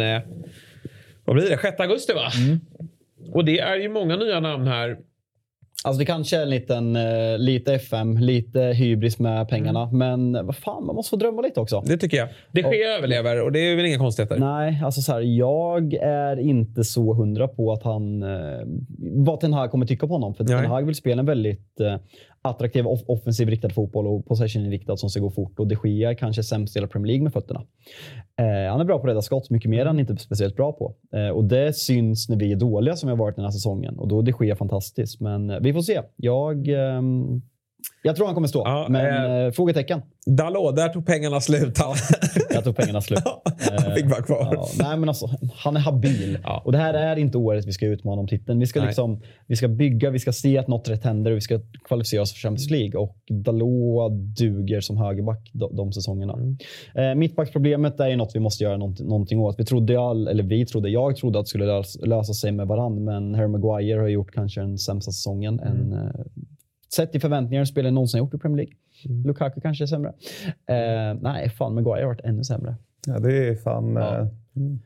[1.25, 1.59] Vad blir det?
[1.63, 2.31] 6 augusti, va?
[3.33, 4.97] Och det är ju många nya namn här.
[5.85, 9.83] Alltså det kanske är en liten, eh, lite FM, lite hybris med pengarna.
[9.83, 9.99] Mm.
[9.99, 11.83] Men vad fan, man måste få drömma lite också.
[11.87, 12.29] Det tycker jag.
[12.53, 14.39] Det sker överlever och det är väl inga konstigheter.
[14.39, 18.61] Nej, alltså så här, jag är inte så hundra på att han, eh,
[18.99, 20.35] vad Ten Hag kommer tycka på honom.
[20.35, 20.57] För Nej.
[20.57, 21.97] Ten Hag vill spela en väldigt eh,
[22.43, 25.59] attraktiv, off- offensiv riktad fotboll och possession-inriktad som ska gå fort.
[25.59, 27.63] Och de Gea är kanske sämst i hela Premier League med fötterna.
[28.37, 30.73] Eh, han är bra på att rädda skott, mycket mer än han inte speciellt bra
[30.73, 30.95] på.
[31.15, 33.99] Eh, och det syns när vi är dåliga som vi har varit den här säsongen.
[33.99, 35.21] Och då är de Gea fantastiskt.
[35.21, 36.01] Men eh, vi får se.
[36.17, 37.43] Jag, ehm,
[38.03, 40.03] jag tror han kommer stå, Ja, men eh, eh, frågetecken.
[40.27, 41.79] Dalot, där tog pengarna slut.
[42.51, 43.19] Jag tog pengarna slut.
[43.85, 44.49] Han fick vara kvar.
[44.53, 45.27] Ja, nej, men alltså,
[45.57, 46.39] han är habil.
[46.43, 46.63] Ja.
[46.65, 48.59] Och det här är inte året vi ska utmana om titeln.
[48.59, 48.87] Vi ska, Nej.
[48.87, 52.23] liksom, vi ska bygga, vi ska se att något rätt händer och vi ska kvalificera
[52.23, 53.01] oss för Champions League.
[53.01, 56.33] Och Dalot duger som högerback de, de säsongerna.
[56.33, 56.57] Mm.
[56.95, 59.55] Eh, mittbacksproblemet är ju något vi måste göra någonting, någonting åt.
[59.59, 62.67] Vi trodde, all, eller vi trodde, jag trodde att det skulle lösa, lösa sig med
[62.67, 65.61] varann, men Harry Maguire har gjort kanske den sämsta säsongen.
[65.61, 65.93] En, Mm.
[65.93, 66.11] eh,
[66.95, 68.75] sett i förväntningar spelare någonsin gjort i Premier League.
[69.09, 69.27] Mm.
[69.27, 70.13] Lukaku kanske är sämre.
[70.69, 72.75] Eh, nej, fan Maguire har varit ännu sämre.
[73.07, 73.93] Ja, det är fan...
[73.97, 74.19] Ja.
[74.19, 74.27] eh,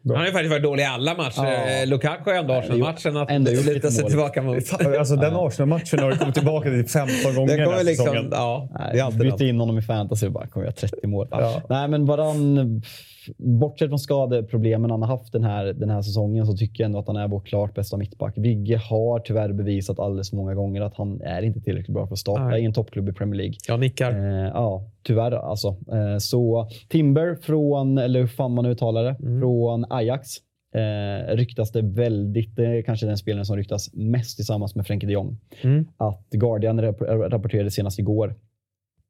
[0.09, 1.45] Han har ju faktiskt varit dålig i alla matcher.
[1.45, 1.83] Ja.
[1.83, 4.11] Eh, Lukaku har ändå Arsenal-matchen att Ändå luta lite sig mål.
[4.11, 4.67] tillbaka mot.
[4.67, 8.07] Fan, Alltså, den Arsenal-matchen har du kommit tillbaka till 15 gånger Det den här liksom,
[8.07, 8.29] säsongen.
[8.33, 9.33] ja, det är Nej, alltid något.
[9.39, 11.29] bytte in honom i fantasy och bara kommer jag 30 mål.
[11.31, 11.63] Ja.
[11.69, 12.83] Nej, men varann,
[13.37, 16.99] bortsett från skadeproblemen han har haft den här, den här säsongen så tycker jag ändå
[16.99, 18.35] att han är vår klart bästa mittback.
[18.39, 22.13] Vigge har tyvärr bevisat alldeles för många gånger att han är inte tillräckligt bra för
[22.15, 22.63] att starta Nej.
[22.63, 23.55] i en toppklubb i Premier League.
[23.69, 24.11] Jag nickar.
[24.13, 24.91] Eh, ja.
[25.03, 25.69] Tyvärr alltså.
[25.69, 29.41] Eh, så Timber från, eller hur fan man uttalar det, Mm.
[29.41, 30.29] från Ajax.
[30.75, 35.07] Eh, ryktas det väldigt, det är kanske den spelaren som ryktas mest tillsammans med Frenkie
[35.07, 35.37] de Jong.
[35.63, 35.87] Mm.
[35.97, 38.35] Att Guardian rap- rapporterade senast igår.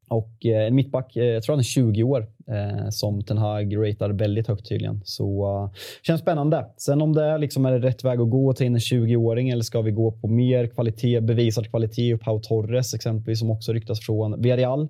[0.08, 3.76] Och eh, en mittback, eh, jag tror han är 20 år, eh, som Ten Hag
[3.76, 5.00] ratear väldigt högt tydligen.
[5.04, 5.70] Så
[6.02, 6.66] känns spännande.
[6.76, 9.48] Sen om det är, liksom, är rätt väg att gå att ta in en 20-åring
[9.48, 12.18] eller ska vi gå på mer kvalitet, bevisad kvalitet?
[12.18, 14.88] Pau Torres exempelvis som också ryktas från Villarreal.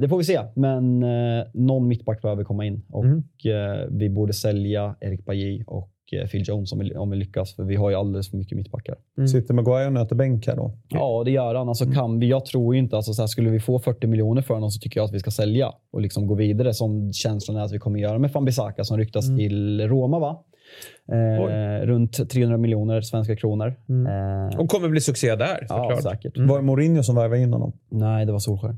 [0.00, 1.00] Det får vi se, men
[1.54, 3.22] någon mittback behöver komma in och Mm.
[3.98, 5.90] vi borde sälja Erik Bajy och
[6.30, 8.96] Phil Jones om vi, om vi lyckas, för vi har ju alldeles för mycket mittbackar.
[9.32, 10.72] Sitter Maguire och nöter bänk här då?
[10.88, 11.68] Ja, det gör han.
[11.68, 14.54] Alltså, kan vi, jag tror inte, alltså, så här, skulle vi få 40 miljoner för
[14.54, 17.60] honom så tycker jag att vi ska sälja och liksom gå vidare som känslan är
[17.60, 20.18] att vi kommer göra med Fambisaka som ryktas till Roma.
[20.18, 20.44] va?
[21.12, 23.66] Eh, runt 300 miljoner svenska kronor.
[23.88, 26.02] Eh, Och kommer bli succé där ja, såklart.
[26.02, 26.38] säkert.
[26.38, 27.72] Var det Mourinho som värvade in honom?
[27.88, 28.76] Nej, det var Solskär.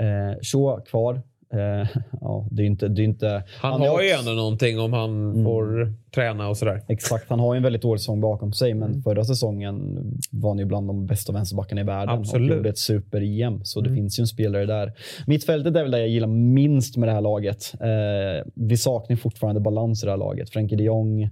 [0.00, 1.22] Eh, Shaw kvar.
[1.54, 1.88] Eh,
[2.20, 2.88] ja, det är inte...
[2.88, 6.56] Det är inte Han, är har ju också- ändå någonting om han får träna och
[6.56, 6.82] sådär.
[6.88, 9.96] Exakt, han har ju en väldigt dålig säsong bakom sig, men förra säsongen
[10.30, 12.50] var han ju bland de bästa vänsterbackarna i världen Absolut.
[12.50, 13.64] och gjorde ett super-EM.
[13.64, 14.92] Så det finns ju en spelare där.
[15.26, 17.74] Mittfältet är väl det jag gillar minst med det här laget.
[17.80, 20.50] Eh, vi saknar fortfarande balans i det här laget.
[20.50, 21.30] Frenkie de Jong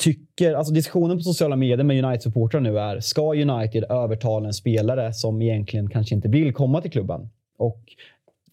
[0.00, 5.12] tycker, alltså diskussionen på sociala medier med United-supportrar nu är, ska United övertala en spelare
[5.12, 7.30] som egentligen kanske inte vill komma till klubben?
[7.58, 7.80] Och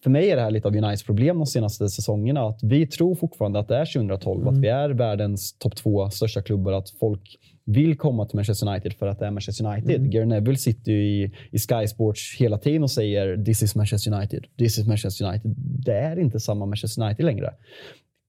[0.02, 2.40] för mig är det här lite av Uniteds problem de senaste säsongerna.
[2.40, 6.42] Att vi tror fortfarande att det är 2012, att vi är världens topp två största
[6.42, 6.72] klubbar.
[6.72, 10.12] Att folk vill komma till Manchester United för att det är Manchester United.
[10.12, 14.12] Gary Neville sitter ju i, i Sky Sports hela tiden och säger “This is Manchester
[14.12, 14.46] United”.
[14.58, 15.54] “This is Manchester United”.
[15.84, 17.54] Det är inte samma Manchester United längre.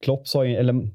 [0.05, 0.89] Klopp sa ju, eller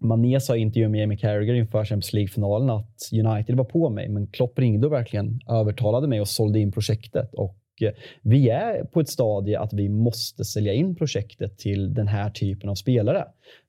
[0.00, 4.08] Mané sa i intervju med Jamie Carragher inför Champions League-finalen att United var på mig,
[4.08, 7.34] men Klopp ringde och verkligen övertalade mig och sålde in projektet.
[7.34, 12.08] Och Eh, vi är på ett stadie att vi måste sälja in projektet till den
[12.08, 13.24] här typen av spelare.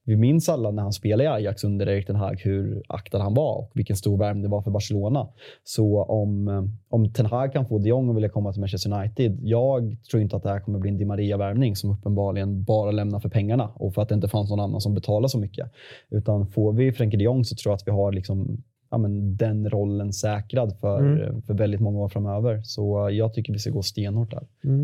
[0.07, 3.33] Vi minns alla när han spelade i Ajax under Erik Ten Hag hur aktad han
[3.33, 5.27] var och vilken stor värme det var för Barcelona.
[5.63, 8.93] Så om, eh, om Ten Hag kan få de Jong och vilja komma till Manchester
[8.93, 12.91] United, jag tror inte att det här kommer bli en Di Maria-värvning som uppenbarligen bara
[12.91, 15.71] lämnar för pengarna och för att det inte fanns någon annan som betalar så mycket.
[16.09, 18.63] Utan får vi Frenkie de Jong så tror jag att vi har liksom
[18.95, 20.99] ja, men den rollen säkrad för,
[21.47, 22.61] för väldigt många år framöver.
[22.63, 24.43] Så jag tycker vi ska gå stenhårt där.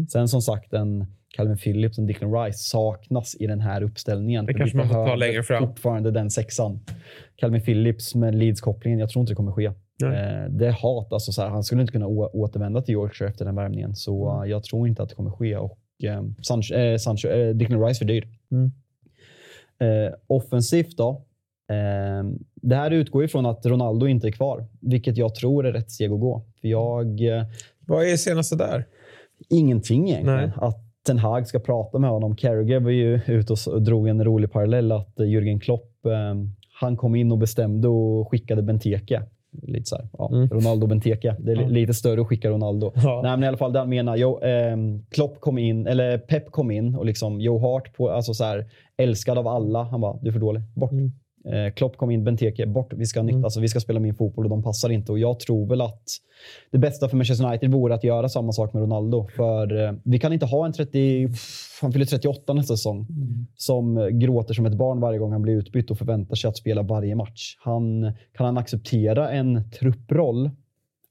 [0.09, 1.05] Sen som sagt, en
[1.37, 4.45] Calvin Phillips och Declan Rice saknas i den här uppställningen.
[4.45, 5.67] Det kanske man får ta längre fram.
[5.67, 6.79] fortfarande den sexan.
[7.35, 9.71] Calvin Phillips med Leeds-kopplingen, jag tror inte det kommer ske.
[10.01, 10.09] Nej.
[10.43, 11.13] Eh, det är hat.
[11.13, 13.95] Alltså, så här, han skulle inte kunna återvända till Yorkshire efter den värvningen.
[13.95, 14.43] Så Mm.
[14.43, 15.57] eh, jag tror inte att det kommer ske.
[15.57, 18.27] Och, eh, Sancho, eh, Sancho, eh, Declan Rice för dyr.
[18.51, 18.71] Mm.
[19.79, 21.21] Eh, offensivt då.
[21.71, 22.23] Eh,
[22.55, 26.11] det här utgår ifrån att Ronaldo inte är kvar, vilket jag tror är rätt steg
[26.11, 26.41] att gå.
[26.61, 27.21] För jag...
[27.37, 27.43] Eh,
[27.87, 28.85] Vad är senaste där?
[29.49, 30.39] ingenting egentligen.
[30.39, 30.51] Nej.
[30.55, 32.35] Att Ten Hag ska prata med honom.
[32.35, 36.35] Carragher var ju ute och drog en rolig parallell att eh, Jürgen Klopp, eh,
[36.79, 39.21] han kom in och bestämde och skickade Benteke.
[39.63, 41.35] Lite så här, ja, Ronaldo Benteke.
[41.39, 42.91] Det är li- lite större att skicka Ronaldo.
[42.95, 43.19] Ja.
[43.23, 44.15] Nej, men i alla fall det han menar.
[44.15, 44.77] Jo, eh,
[45.09, 48.65] Klopp kom in, eller Pep kom in och liksom Joe Hart, på, alltså så här,
[48.97, 49.83] älskad av alla.
[49.83, 50.61] Han bara, du är för dålig.
[50.75, 50.91] Bort.
[50.91, 50.97] Eh,
[51.75, 52.93] Klopp kom in, Benteke, bort.
[52.93, 55.11] Vi ska, ha nytt, alltså, vi ska spela min fotboll och de passar inte.
[55.11, 56.03] Och jag tror väl att
[56.71, 59.27] det bästa för Manchester United vore att göra samma sak med Ronaldo.
[59.35, 61.29] För eh, vi kan inte ha en 30,
[61.81, 63.07] han fyller 38 nästa säsong,
[63.55, 66.57] som eh, gråter som ett barn varje gång han blir utbytt och förväntar sig att
[66.57, 67.57] spela varje match.
[67.59, 70.49] Han, kan han acceptera en trupproll?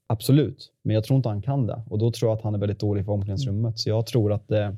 [0.07, 1.81] Absolut, men jag tror inte han kan det.
[1.89, 3.79] Och då tror jag att han är väldigt dålig för omklädningsrummet.
[3.79, 4.77] Så jag tror att är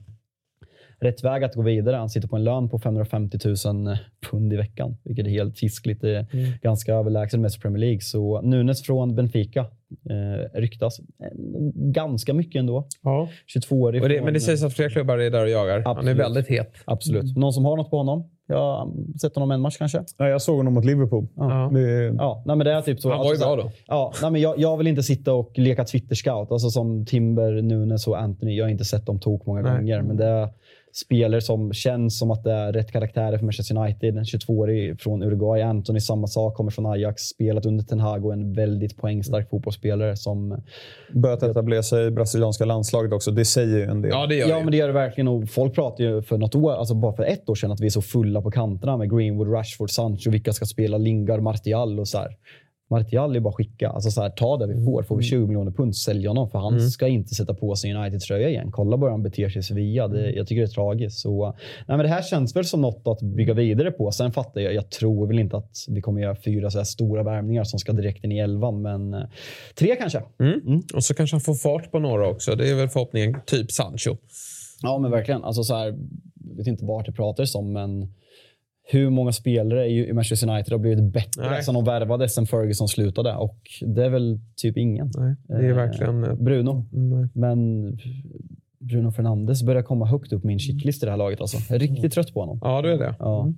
[1.03, 1.95] rätt väg att gå vidare.
[1.95, 3.55] Han sitter på en lön på 550 000
[4.29, 6.01] pund i veckan, vilket är helt fiskligt.
[6.01, 6.25] Det är
[6.61, 8.01] ganska överlägset mest i Premier League.
[8.01, 9.59] Så Nunes från Benfica
[10.09, 11.05] eh, ryktas eh,
[11.75, 12.87] ganska mycket ändå.
[13.01, 13.29] Ja.
[13.55, 14.03] 22-årig.
[14.03, 15.81] Och det, från- men det sägs att fler klubbar är där och jagar.
[15.85, 16.17] Han är Absolut.
[16.19, 16.73] väldigt het.
[16.85, 17.37] Absolut.
[17.37, 18.29] Någon som har något på honom?
[18.47, 18.91] Jag har
[19.21, 20.03] sett honom en match kanske.
[20.17, 21.27] Ja, jag såg honom mot Liverpool.
[21.35, 21.69] Ja.
[21.73, 23.09] Det, Ja, nej, men det är typ så.
[23.09, 23.71] Han var ju alltså, så bra då.
[23.87, 26.51] Ja, nej, men jag, jag vill inte sitta och leka Twitter-scout.
[26.51, 28.55] Alltså som Timber, Nunes och Anthony.
[28.57, 29.71] Jag har inte sett dem tok många Nej.
[29.77, 30.01] gånger.
[30.01, 30.49] Men det är
[30.93, 34.17] spelare som känns som att det är rätt karaktärer för Manchester United.
[34.17, 35.61] En 22-årig från Uruguay.
[35.61, 37.21] Anthony samma sak, kommer från Ajax.
[37.21, 40.17] Spelat under Ten Hag och en väldigt poängstark fotbollsspelare.
[40.17, 40.61] Som,
[41.13, 43.31] börjat etablera sig i brasilianska landslaget också.
[43.31, 44.11] Det säger ju en del.
[44.11, 44.63] Ja, det gör ja, det.
[44.63, 45.27] men det gör det verkligen.
[45.27, 47.85] Och folk pratade ju för något år, alltså bara för ett år sedan att vi
[47.85, 50.31] är så fulla på kanterna med Greenwood, Rashford, Sancho.
[50.31, 50.97] Vilka ska spela?
[50.97, 52.37] Lingard, Martial och så här.
[52.93, 53.89] Martial är bara skicka.
[53.89, 55.03] Alltså så här, ta det vi får.
[55.03, 56.49] Får vi 20 miljoner pund, sälj honom.
[56.49, 58.71] För han ska inte sätta på sig United-tröja igen.
[58.71, 60.07] Kolla bara hur han beter sig i Sevilla.
[60.07, 61.19] Det, jag tycker det är tragiskt.
[61.19, 61.45] Så,
[61.87, 64.11] nej, men det här känns väl som något att bygga vidare på.
[64.11, 67.23] Sen fattar jag, jag tror väl inte att vi kommer göra fyra så här stora
[67.23, 68.81] värvningar som ska direkt in i elvan.
[68.81, 69.23] Men eh,
[69.75, 70.21] tre kanske.
[70.95, 72.55] Och så kanske han får fart på några också.
[72.55, 73.35] Det är väl förhoppningen.
[73.45, 74.17] Typ Sancho.
[74.81, 75.43] Ja, men verkligen.
[75.43, 75.85] Alltså så här,
[76.49, 78.13] jag vet inte vart det pratades om, men
[78.85, 81.63] hur många spelare i Manchester United har blivit bättre Nej.
[81.63, 83.35] sen de värvade sen Ferguson slutade?
[83.35, 85.11] Och det är väl typ ingen.
[85.17, 86.23] Nej, det är Eh, verkligen...
[86.23, 86.85] eh, Bruno.
[86.91, 87.27] Nej.
[87.33, 87.91] Men
[88.79, 91.41] Bruno Fernandes börjar komma högt upp min shitlist i det här laget.
[91.41, 91.57] Alltså.
[91.69, 92.59] Jag är riktigt trött på honom.
[92.61, 93.15] Ja, du är det.
[93.19, 93.53] Ja.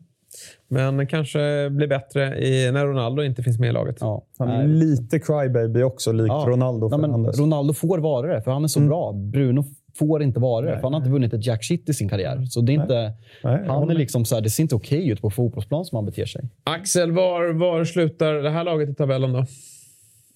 [0.67, 3.97] Men kanske blir bättre i, när Ronaldo inte finns med i laget.
[3.99, 4.25] Ja.
[4.39, 6.45] Han är lite crybaby också, likt Ja.
[6.47, 7.39] Ronaldo Ja, men Fernandes.
[7.39, 9.11] Ronaldo får vara det, för han är så bra.
[9.13, 9.63] Bruno
[9.97, 12.45] får inte vara det, för han har inte vunnit ett jack shit i sin karriär.
[12.45, 15.21] Så det är inte, Nej, han är liksom så här, det ser inte okej ut
[15.21, 16.49] på fotbollsplan som han beter sig.
[16.63, 19.45] Axel, var, var slutar det här laget i tabellen då?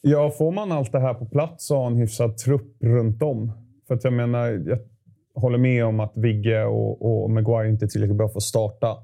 [0.01, 3.51] Ja, får man allt det här på plats och ha en hyfsad trupp runt om.
[3.87, 4.79] För att jag menar, jag
[5.41, 8.97] håller med om att Vigge och, och Maguire inte är tillräckligt bra för att starta.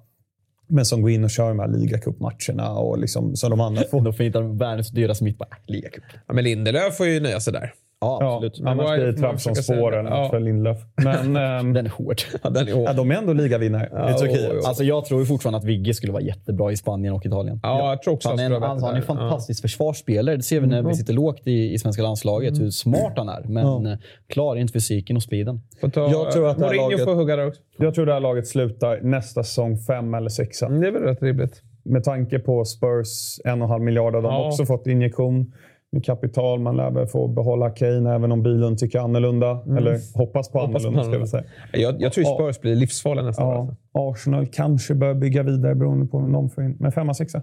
[0.67, 4.01] Men som går in och kör de här ligacupmatcherna och liksom, så de andra får.
[4.05, 5.63] De får inte världens dyraste mittback.
[5.67, 6.03] Ligacup.
[6.27, 7.73] Ja, men Lindelöf får ju nöja sig där.
[8.01, 8.59] Ja, Ja, absolut.
[8.59, 10.17] Men annars blir det försöka Trabzonspåren säga?
[10.17, 10.29] Ja.
[10.29, 10.77] för Lindelöf.
[11.03, 12.15] Men ehm, Den är hård.
[12.43, 12.83] Ja, den är hård.
[12.87, 13.85] ja, de är ändå ligavinnare
[14.15, 14.39] i Turkiet.
[14.49, 14.67] jo, jo.
[14.67, 17.59] Alltså, jag tror ju fortfarande att Vigge skulle vara jättebra i Spanien och Italien.
[17.63, 20.35] Ja, jag tror också han är, han alltså, han är en fantastisk försvarsspelare.
[20.35, 23.41] Det ser vi när vi sitter lågt i, i svenska landslaget, hur smart han är.
[23.43, 25.61] Men eh, klarar inte fysiken och speeden.
[25.93, 27.61] Ta, Jag tror att Mourinho laget- får hugga där också.
[27.77, 30.65] Jag tror det här laget slutar nästa säsong fem eller sexa.
[30.65, 31.61] Mm, Det är väl rätt rimligt.
[31.83, 34.47] Med tanke på Spurs en och en halv miljard har de Ja.
[34.47, 35.53] också fått injektion
[35.95, 36.59] med kapital.
[36.59, 39.63] Man lär väl få behålla Kane även om bilen tycker annorlunda.
[39.77, 40.67] Eller hoppas på Mm.
[40.67, 41.43] Hoppas annorlunda, ska jag säga.
[41.73, 42.23] Jag, jag tror.
[42.23, 43.53] Spurs blir livsfarliga nästa år.
[43.53, 43.75] Ja, alltså.
[43.91, 46.77] Arsenal kanske bör bygga vidare beroende på vem de får in.
[46.79, 47.41] Men femma, sexa.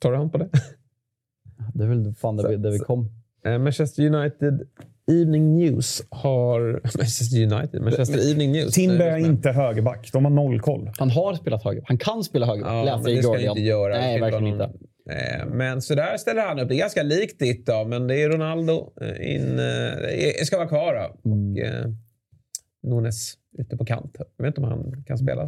[0.00, 0.48] Tar du hand på det?
[1.74, 3.08] Det är väl fan där vi, där vi kom.
[3.46, 4.60] Eh, Manchester United
[5.10, 6.60] Evening News har...
[6.98, 7.82] Manchester United?
[7.82, 8.74] Manchester Evening News.
[8.74, 10.10] Timber är inte högerback.
[10.12, 10.90] De har noll koll.
[10.98, 11.82] Han har spelat höger.
[11.86, 12.64] Han kan spela höger.
[12.66, 13.56] Ja, läste men i det ska han Guardian.
[13.56, 13.94] inte göra.
[13.94, 14.78] Det Nej, verkligen vara inte.
[15.10, 16.68] Eh, Men så där ställer han upp.
[16.68, 20.68] Det är ganska likt ditt då, men det är Ronaldo eh, in, eh, ska vara
[20.68, 21.30] kvar då.
[21.30, 21.50] Mm.
[21.52, 21.84] Och eh,
[22.82, 24.16] Nunes ute på kant.
[24.36, 25.42] Jag vet inte om han kan spela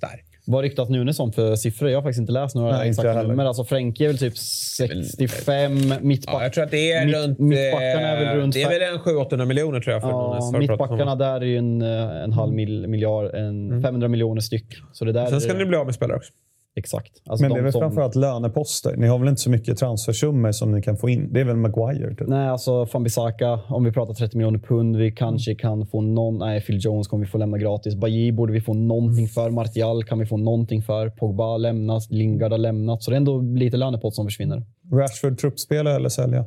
[0.00, 0.20] där.
[0.46, 1.90] Vad ryktas Nunes om för siffror?
[1.90, 3.44] Jag har faktiskt inte läst några Nej, exakta nummer.
[3.44, 6.34] Alltså Frenkie är väl typ 65, mittback.
[6.34, 7.38] Ja, jag tror att det är Mitt- runt...
[7.38, 10.38] mittbackarna är väl runt Det är väl en 700-800 miljoner tror jag för Nunes.
[10.40, 10.58] Ja, om.
[10.58, 14.66] mittbackarna där är ju en, en halv mil, miljard, en 500 miljoner styck.
[14.92, 16.32] Så det där Sen ska är- ni bli av med spelare också.
[16.76, 17.22] Exakt.
[17.26, 18.96] Alltså Men de det är väl som- framförallt löneposter.
[18.96, 21.32] Ni har väl inte så mycket transfersummor som ni kan få in?
[21.32, 22.14] Det är väl Maguire?
[22.14, 22.28] Typ.
[22.28, 26.38] Nej, alltså Fambisaka, om vi pratar 30 miljoner pund, vi kanske kan få någon...
[26.38, 27.94] Nej, Phil Jones kommer vi få lämna gratis.
[27.94, 29.50] Bailly borde vi få någonting för.
[29.50, 31.10] Martial kan vi få någonting för.
[31.10, 33.02] Pogba har lämnat, Lingard har lämnat.
[33.02, 34.62] Så det är ändå lite lönepott som försvinner.
[34.92, 36.44] Rashford truppspelare eller sälja?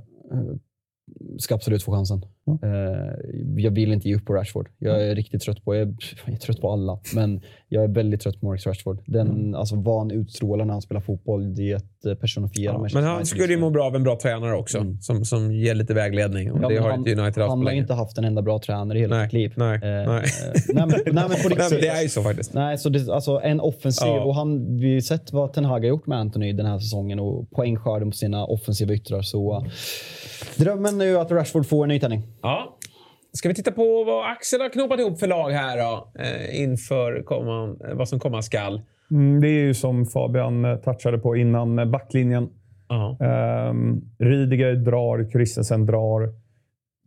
[1.40, 2.22] Ska absolut få chansen.
[2.48, 4.70] Eh, jag vill inte ge upp på Rashford.
[4.80, 5.76] Jag är riktigt trött på...
[5.76, 9.00] Jag är, jag är trött på alla, men jag är väldigt trött på Marcus Rashford.
[9.06, 13.02] Den, alltså, vad han utstrålar när han spelar fotboll, det är att eh, personifiera Manchester
[13.02, 14.86] Men han skulle ju må bra av en bra tränare också.
[15.02, 16.52] Som, som ger lite vägledning.
[16.52, 16.72] Och Mm.
[16.72, 17.82] Ja, det har han, inte United haft Han har länge.
[17.82, 19.54] inte haft en enda bra tränare i hela Nej, sitt liv.
[19.56, 20.06] nej, Eh, nej.
[20.08, 20.24] nej,
[20.68, 21.82] men, nej, men på Nej, men riktigt.
[21.82, 22.54] det är ju så faktiskt.
[22.54, 24.08] Nej, så det, alltså en offensiv.
[24.08, 24.24] Ja.
[24.24, 26.80] Och han, vi har ju sett vad Ten Hag har gjort med Anthony den här
[26.80, 29.22] säsongen och poängskörden på sina offensiva yttrar.
[29.22, 29.68] Så uh,
[30.58, 32.22] drömmen är ju att Rashford får en nytändning.
[32.44, 32.78] Ja.
[33.34, 36.12] Ska vi titta på vad Axel har knopat ihop för lag här då?
[36.20, 38.82] Eh, inför komman, eh, vad som komma skall.
[39.12, 42.50] Mm, det är ju som Fabian eh, touchade på innan, backlinjen.
[42.90, 43.18] Ja.
[43.70, 46.34] Um, Rydiger drar, Christensen drar.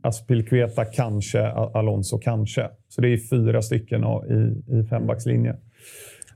[0.03, 2.69] Aspilkueta kanske, Alonso kanske.
[2.89, 5.57] Så det är fyra stycken i, i fembackslinje.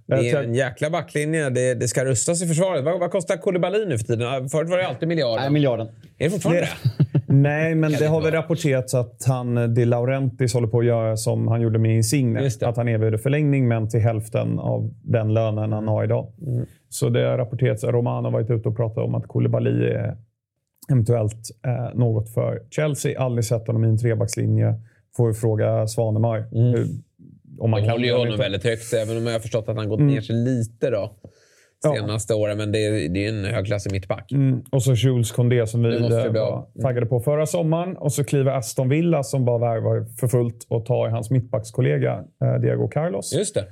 [0.06, 1.50] Det är en jäkla backlinje.
[1.50, 2.84] Det, det ska rustas i försvaret.
[2.84, 4.48] Vad, vad kostar Koulibaly nu för tiden?
[4.48, 5.42] Förut var det alltid miljarden.
[5.42, 5.86] Nej, miljarden.
[6.18, 7.09] är det fortfarande det?
[7.32, 11.48] Nej, men det har väl rapporterats att han, De Laurentiis håller på att göra som
[11.48, 12.48] han gjorde med Insigne.
[12.62, 16.32] Att han erbjuder förlängning, men till hälften av den lönen han har idag.
[16.46, 16.66] Mm.
[16.88, 17.84] Så det har rapporterats.
[17.84, 20.16] Romano har varit ute och pratat om att Koulibaly är
[20.92, 23.20] eventuellt eh, något för Chelsea.
[23.20, 24.74] Aldrig sett honom i en trebackslinje.
[25.16, 26.38] Får vi fråga Svanemar.
[26.50, 26.86] hur-
[27.58, 29.76] om man De kan håller ju honom väldigt högt, även om jag har förstått att
[29.76, 30.14] han gått Mm.
[30.14, 31.16] ner sig lite då,
[31.84, 31.94] Ja.
[31.94, 32.56] senaste åren.
[32.58, 34.32] Men det är, det är en högklassig mittback.
[34.32, 34.60] Mm.
[34.70, 36.02] Och så Jules Condé som vi eh,
[36.32, 36.56] var.
[36.56, 36.82] Mm.
[36.82, 37.96] taggade på förra sommaren.
[37.96, 42.54] Och så kliver Aston Villa som bara värvar för fullt och tar hans mittbackskollega eh,
[42.60, 43.34] Diego Carlos.
[43.38, 43.66] Just det.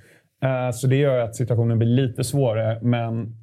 [0.48, 2.78] Eh, så det gör att situationen blir lite svårare.
[2.82, 3.34] Men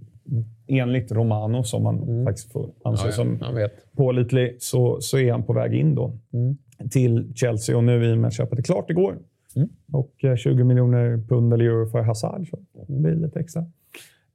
[0.68, 3.38] enligt Romano, som man faktiskt får anse Mm.
[3.42, 6.58] Ja, ja, som pålitlig, så, så är han på väg in då Mm.
[6.92, 7.78] till Chelsea.
[7.78, 9.16] Och nu i och med att köpet är klart igår
[9.56, 9.70] Mm.
[9.94, 12.58] och eh, 20 miljoner pund eller euro för Hazard så
[12.88, 13.66] det blir lite extra.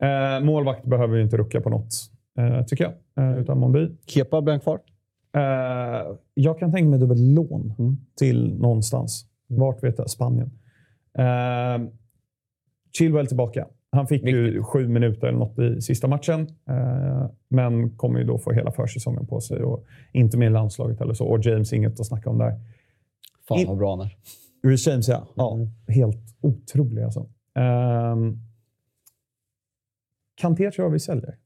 [0.03, 1.93] Eh, målvakt behöver ju inte rucka på något,
[2.39, 3.25] eh, tycker jag.
[3.33, 3.89] Eh, utan Monby.
[4.07, 4.81] Kepa blir han kvar.
[5.37, 7.97] Eh, jag kan tänka mig dubbelt lån Mm.
[8.19, 9.27] till någonstans.
[9.47, 10.11] Vart vet jag?
[10.11, 10.51] Spanien.
[11.19, 11.89] Eh,
[12.99, 13.67] Chilwell tillbaka.
[13.93, 16.41] Han fick ju sju minuter eller något i sista matchen.
[16.69, 21.01] Eh, men kommer ju då få hela försäsongen på sig och inte med i landslaget
[21.01, 21.27] eller så.
[21.27, 22.61] Och James inget att snacka om där.
[23.49, 24.17] Fan vad bra han är.
[24.89, 25.27] James, ja.
[25.35, 25.59] ja.
[25.89, 27.21] Helt otrolig alltså.
[28.13, 28.39] Um,
[30.41, 31.37] Kanté tror jag vi säljer.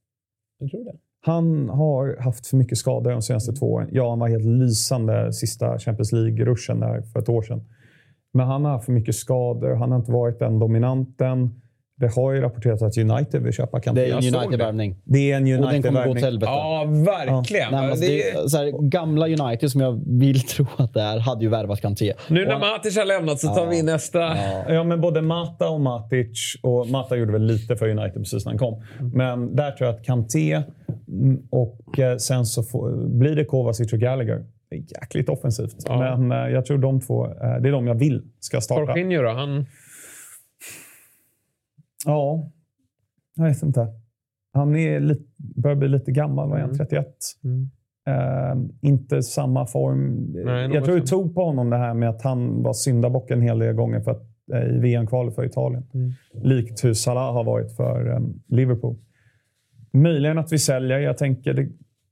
[0.58, 0.98] Jag tror det.
[1.20, 3.88] Han har haft för mycket skador de senaste två åren.
[3.92, 7.64] Ja, han var helt lysande sista Champions League-ruschen för ett år sedan.
[8.32, 9.74] Men han har haft för mycket skador.
[9.74, 11.60] Han har inte varit den dominanten.
[11.96, 14.00] Det har ju rapporterats att United vill köpa Kanté.
[14.00, 14.96] Det är en United-värvning.
[15.04, 16.52] Det är en Och den kommer gå till helvete.
[16.52, 17.72] Ja, verkligen.
[17.72, 21.00] Nej, alltså, det, det är, så här, gamla United, som jag vill tro att det
[21.00, 22.12] är, hade ju värvat Kanté.
[22.28, 24.36] nu när Matic har lämnat så tar vi in nästa.
[24.68, 26.56] Ja, men både Mata och Matic.
[26.62, 28.82] Och Mata gjorde väl lite för United precis när han kom.
[29.14, 30.62] Men där tror jag att Kanté
[31.08, 34.44] mm, och eh, sen så får, blir det Kovacic och Gallagher.
[34.70, 35.76] Jäkligt offensivt.
[35.86, 36.16] Ja.
[36.16, 38.80] Men eh, jag tror de två, eh, det är de jag vill ska starta.
[38.80, 39.30] Jorginho då?
[39.30, 39.66] Han...
[42.04, 42.50] Ja,
[43.34, 43.88] jag vet inte.
[44.52, 46.78] Han är lite, börjar bli lite gammal, vad är han?
[46.78, 47.06] 31?
[47.44, 47.70] Mm.
[48.06, 50.32] Eh, inte samma form.
[50.44, 53.42] Nej, jag tror det tog på honom det här med att han var syndabock en
[53.42, 55.86] hel del gånger för att, eh, i VM-kvalet för Italien.
[55.94, 56.12] Mm.
[56.42, 58.96] Likt hur Salah har varit för eh, Liverpool.
[59.92, 60.98] Möjligen att vi säljer.
[60.98, 61.68] Jag tänker det,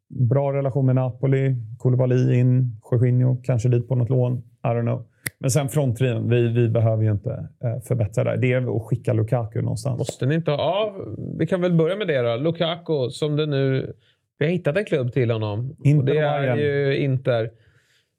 [0.08, 1.56] bra relation med Napoli.
[1.78, 2.80] Koulibaly in.
[2.90, 4.38] Jorginho kanske dit på något lån.
[4.38, 5.06] I don't know.
[5.42, 6.28] Men sen fronttrion.
[6.28, 8.36] Vi, vi behöver ju inte eh, förbättra där.
[8.36, 9.98] Det är att skicka Lukaku någonstans.
[9.98, 10.56] Måste ni inte ha...
[10.58, 10.94] Ja,
[11.38, 12.36] vi kan väl börja med det då.
[12.36, 13.92] Lukaku, som det nu...
[14.38, 15.76] Vi har hittat en klubb till honom.
[15.84, 16.58] Inter och det är Bayern.
[16.58, 17.50] ju Inter.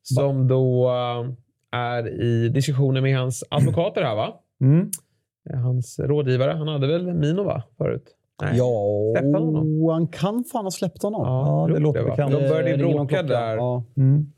[0.02, 4.34] Som då äh, är i diskussioner med hans advokater här, va?
[4.62, 4.90] Mm.
[5.64, 6.52] Hans rådgivare.
[6.52, 8.04] Han hade väl Minova förut?
[8.42, 8.52] Nej.
[8.58, 8.74] Ja,
[9.14, 9.90] Släppte han honom?
[9.90, 11.22] han kan fan ha släppt honom.
[11.22, 12.10] Ja, jag det tror låter va?
[12.10, 12.32] bekant.
[12.32, 13.56] De började ju Det bråka där.
[13.56, 13.84] Ja.
[13.98, 14.32] Mm.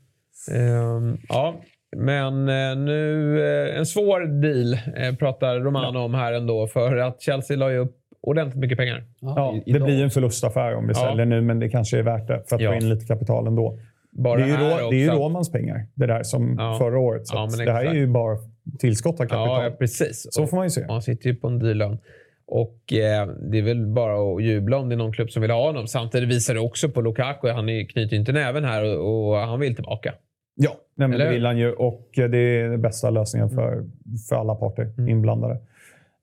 [0.54, 1.54] Ehm, ja,
[1.96, 3.40] men eh, nu...
[3.68, 6.66] eh, en svår deal eh, pratar Romano om här ändå.
[6.66, 9.04] För att Chelsea la ju upp ordentligt mycket pengar.
[9.20, 11.00] Ja, i- det blir ju en förlustaffär om vi Ja.
[11.08, 12.70] säljer nu, men det kanske är värt det för att Ja.
[12.70, 13.78] få in lite kapital ändå.
[14.10, 15.10] Bara Det är, ju Rå, det är ju.
[15.10, 16.76] Romans pengar, det där som Ja.
[16.78, 17.26] förra året.
[17.26, 18.36] Så Ja, det här är ju bara
[18.78, 19.48] tillskott av kapital.
[19.48, 20.26] Ja, ja, precis.
[20.30, 20.84] Så får man ju se.
[20.88, 21.98] Han sitter ju på en dyr lön.
[22.46, 25.50] Och eh, det är väl bara att jubla om det är någon klubb som vill
[25.50, 25.86] ha honom.
[25.86, 27.48] Samtidigt visar det också på Lukaku.
[27.48, 30.14] Han är- knyter ju inte näven här och, och han vill tillbaka.
[30.58, 33.84] Ja, nej, men Eller det vill han ju och det är den bästa lösningen för,
[34.28, 35.08] för alla parter Mm.
[35.08, 35.54] inblandade.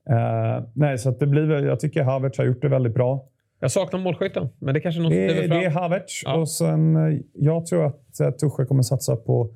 [0.10, 3.26] Eh, nej, så det blir jag tycker Havertz har gjort det väldigt bra.
[3.60, 6.36] Jag saknar målskytten, men det kanske är något Det, det är Havertz Ja.
[6.36, 9.50] och sen eh, jag tror att uh, Tuchel kommer satsa på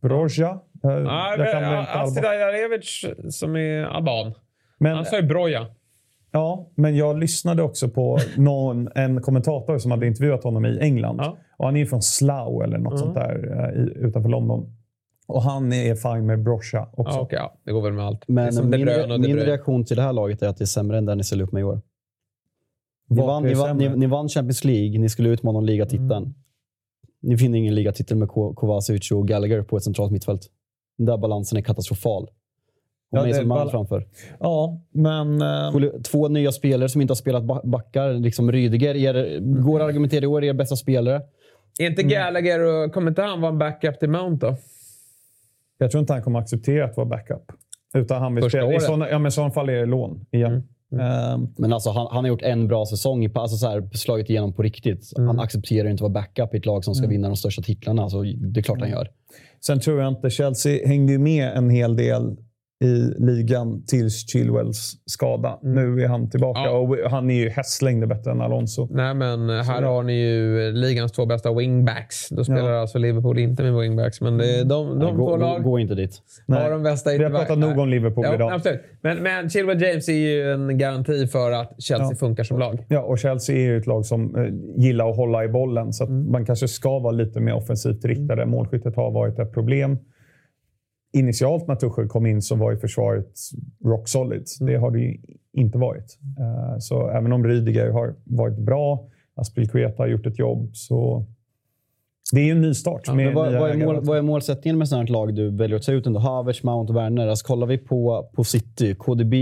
[0.00, 0.58] Broja.
[0.84, 2.28] Eh, Ja, jag kan det ja, inte Astrid alba.
[2.46, 4.34] Ajdarevic som är alban.
[4.78, 5.66] Men, Han sa ju Broja.
[6.30, 11.16] Ja, men jag lyssnade också på någon, en kommentator som hade intervjuat honom i England.
[11.20, 11.36] Ja.
[11.56, 12.98] Och han är från Slough eller något Mm.
[12.98, 14.76] sånt där eh, i, utanför London.
[15.26, 17.14] Och han är fine med Brocha också.
[17.16, 18.24] Ja, okej, ja, det går väl med allt.
[18.28, 21.04] Men min, De min reaktion till det här laget är att det är sämre än
[21.06, 21.80] det ni ställde upp med i år.
[23.08, 26.12] Ni vann, ni, vann, ni, ni vann Champions League, ni skulle utmana om ligatiteln.
[26.12, 26.34] Mm.
[27.22, 30.40] Ni finner ingen ligatitel med Ko- Kovacic och Gallagher på ett centralt mittfält.
[30.98, 32.28] Den där balansen är katastrofal.
[33.12, 34.06] Och Ja, mig det- som man bal- framför.
[34.40, 35.42] Ja, men...
[35.42, 38.12] eh, Två nya spelare som inte har spelat ba- backar.
[38.14, 41.22] Liksom Rydiger er, går att argumentera i år er bästa spelare.
[41.78, 44.56] Är inte Gallagher och kommer inte han vara en backup till Mount då?
[45.78, 47.42] Jag tror inte han kommer acceptera att vara backup.
[47.94, 48.74] Utan han vill Första spela.
[48.76, 50.52] I såna, ja, men i sådana fall är det lån igen.
[51.00, 54.30] Ehm, Men alltså, han, han har gjort en bra säsong, i- alltså så här, slagit
[54.30, 55.12] igenom på riktigt.
[55.16, 55.26] Mm.
[55.28, 58.02] Han accepterar inte att vara backup i ett lag som ska vinna de största titlarna.
[58.02, 59.08] Alltså, det är klart han gör.
[59.66, 60.30] sen tror jag inte...
[60.30, 62.36] Chelsea hängde ju med en hel del
[62.84, 65.58] i ligan tills Chilwells skada.
[65.62, 66.72] Nu är han tillbaka Mm.
[66.72, 66.78] Ja.
[66.78, 68.88] och han är ju hästlängder bättre än Alonso.
[68.90, 72.28] Nej, men här har ni ju ligans två bästa wingbacks.
[72.28, 75.36] Då spelar alltså Liverpool inte med wingbacks, men det är de, de gå, två gå,
[75.36, 76.18] lag gå inte dit.
[76.48, 78.52] har de bästa Vi har pratat nog om Liverpool Ja, idag.
[78.52, 78.80] absolut.
[79.02, 82.16] Men, men Chilwell James är ju en garanti för att Chelsea Ja.
[82.16, 82.84] funkar som lag.
[82.88, 85.92] Ja, och Chelsea är ju ett lag som eh, gillar att hålla i bollen.
[85.92, 86.32] Så att Mm.
[86.32, 88.46] man kanske ska vara lite mer offensivt riktade.
[88.46, 89.98] Målskyttet har varit ett problem.
[91.12, 93.34] Initialt när Tuchel kom in så var ju försvaret
[93.84, 94.44] rock solid.
[94.60, 94.72] Mm.
[94.72, 95.16] Det har det ju
[95.52, 96.18] inte varit.
[96.38, 101.26] Eh, Så även om Rydiger har varit bra, Aspilicueta har gjort ett jobb, så
[102.32, 103.06] det är ju en ny start.
[103.08, 105.82] med Men vad, vad, är mål, vad är målsättningen med sådant lag du väljer att
[105.82, 106.06] ta ut?
[106.06, 106.20] Ändå?
[106.20, 107.26] Havertz, Mount och Werner.
[107.28, 109.34] Alltså, kollar vi på, på City, KDB,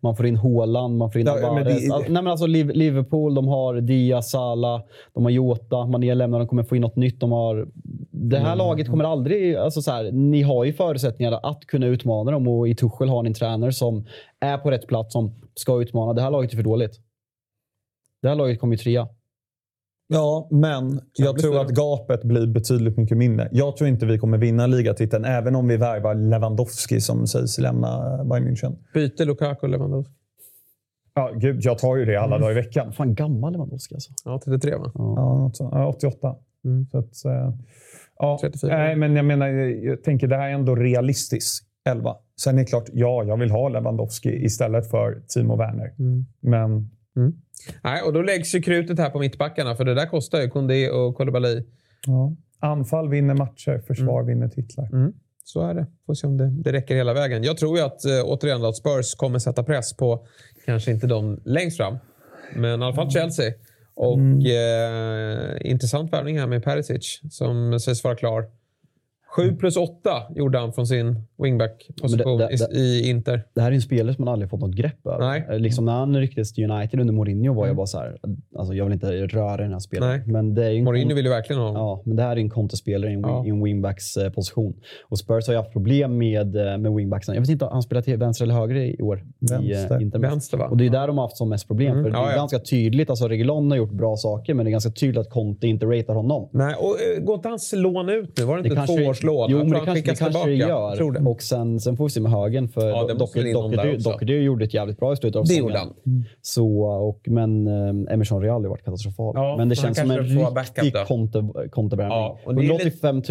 [0.00, 1.66] man får in Haaland, man får in Ja, Alvarez.
[1.88, 4.82] det- Alltså, nej, men alltså, Liv- Liverpool, de har Diaz, Salah,
[5.14, 7.20] de har Jota, Mané lämnar, de kommer få in något nytt.
[7.20, 7.68] De har,
[8.10, 8.48] det Mm.
[8.48, 9.56] här laget kommer aldrig...
[9.56, 13.22] Alltså, så här, ni har ju förutsättningar att kunna utmana dem och i Tuchel har
[13.22, 14.06] ni en tränare som
[14.40, 16.12] är på rätt plats, som ska utmana.
[16.12, 16.92] Det här laget är för dåligt.
[18.22, 19.08] Det här laget kommer ju trea.
[20.12, 23.48] Ja, men jag tror att gapet blir betydligt mycket mindre.
[23.52, 28.24] Jag tror inte vi kommer vinna ligatiteln, även om vi värvar Lewandowski som sägs lämna
[28.24, 28.76] Bayern München.
[28.94, 30.12] Byter Lukaku och Lewandowski.
[31.14, 32.92] Ja, gud, jag tar ju det alla dagar i veckan.
[32.92, 34.12] Fan, gammal Lewandowski alltså.
[34.24, 34.92] Ja, 33 va?
[34.94, 35.74] Ja, något sånt.
[35.74, 36.34] Ja, 88.
[36.64, 36.86] Mm.
[36.90, 37.54] Så att, eh,
[38.18, 38.76] Ja, 34.
[38.76, 42.16] Nej, men jag menar, jag tänker det här är ändå realistisk elva.
[42.40, 45.92] Sen är det klart, ja, jag vill ha Lewandowski istället för Timo Werner.
[46.40, 46.90] Men
[47.82, 50.90] Nej, och då läggs ju krutet här på mittbackarna, för det där kostar ju Koundé
[50.90, 51.64] och Koulibaly.
[52.06, 54.88] ja, anfall vinner matcher, försvar vinner titlar.
[55.44, 55.86] Så är det.
[56.06, 57.42] Får se om det, det räcker hela vägen.
[57.42, 60.26] Jag tror ju att, äh, återigen, att Spurs kommer sätta press på,
[60.66, 61.98] kanske inte de längst fram,
[62.56, 63.52] men i alla fall Chelsea.
[63.94, 68.44] Och eh, intressant värvning här med Perisic, som sägs vara klar.
[69.36, 73.42] 7 plus 8 gjorde han från sin wingback-position det- det- i, Inter.
[73.54, 75.18] Det här är en spelare som man aldrig fått något grepp över.
[75.18, 75.46] Nej.
[75.50, 78.16] Eh, Liksom när han rycktes till United under Mourinho var jag bara så här,
[78.58, 80.16] alltså jag vill inte röra den här spelaren.
[80.18, 80.32] Nej.
[80.32, 81.82] Men det är en Mourinho vill ju verkligen ha honom.
[81.82, 83.44] Ja, men det här är en konterspelare i en, Ja.
[83.46, 84.74] en wingbacks eh, position.
[85.08, 87.34] Och Spurs har ju haft problem med, eh, med wingbacksen.
[87.34, 89.24] Jag vet inte han spelar till vänster eller höger i år.
[89.50, 90.00] Vänster.
[90.02, 90.66] I, uh, Vänster, va?
[90.66, 91.92] Och det är där de har haft som mest problem.
[91.92, 92.04] Mm.
[92.04, 92.36] För det Ja, är ja.
[92.36, 93.10] ganska tydligt.
[93.10, 96.14] Alltså Reguilon har gjort bra saker, men det är ganska tydligt att Conte inte ratear
[96.14, 96.48] honom.
[96.52, 98.44] Nej, och går inte hans lån ut nu?
[98.44, 98.80] Var det inte
[99.22, 99.50] tvåårslån?
[99.50, 100.96] Jo, men det kanske, det kanske det gör.
[100.96, 101.20] Tror det.
[101.20, 102.68] Och sen, sen får vi se med högen.
[102.68, 103.14] För Ja, det.
[103.14, 105.68] Doherty gjorde ett jävligt bra i slutet av Det säsongen.
[105.68, 105.94] gjorde han.
[106.40, 109.32] Så, och, men eh, Emerson Real har varit katastrofal.
[109.36, 110.94] Ja, men det känns som en riktig
[111.70, 112.06] Conte-värvning.
[112.18, 113.22] Ja, och det är 185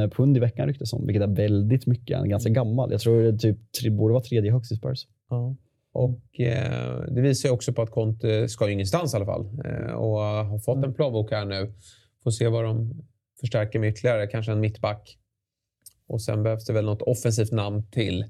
[0.00, 2.16] 000 pund i veckan ryktes som, vilket är väldigt mycket.
[2.16, 2.90] Han är ganska gammal.
[2.92, 5.06] Jag tror det typ, tre- borde vara tredje högst i Spurs.
[5.30, 5.56] Ja.
[5.92, 9.46] Och eh, Det visar ju också på att Conte ska ju ingenstans i alla fall.
[9.64, 11.72] Eh, och har fått en plånbok här nu.
[12.24, 13.02] Får se vad de
[13.40, 14.26] förstärker med ytterligare.
[14.26, 15.18] Kanske en mittback.
[16.08, 18.24] Och sen behövs det väl något offensivt namn till.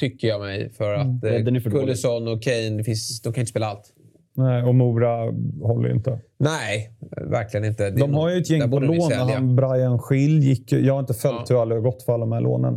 [0.00, 0.70] Tycker jag mig.
[0.72, 1.82] För att eh, Bredden är för dålig.
[1.84, 3.92] Kulleson och Kane, finns, de kan inte spela allt.
[4.38, 6.20] Nej, och Mora håller inte.
[6.38, 6.90] Nej,
[7.30, 7.90] verkligen inte.
[7.90, 9.12] Det De har ju ett gäng på lån.
[9.12, 11.54] Han, Brian Schill gick Jag har inte följt Ja.
[11.56, 12.74] hur alla har gått för alla de här lånen.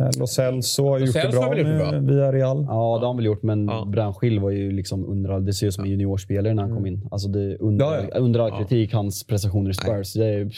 [0.00, 2.56] Eh, Lo Celso har gjort det bra med, via Real.
[2.68, 3.84] Ja, det har han väl gjort, men Ja.
[3.92, 6.86] Brian Schill var ju liksom under, det ser ut som en juniorspelare när han kom
[6.86, 7.08] in.
[7.10, 8.18] Alltså det under, Ja, ja.
[8.18, 10.12] under all kritik, hans prestationer i Spurs.
[10.14, 10.50] Det är,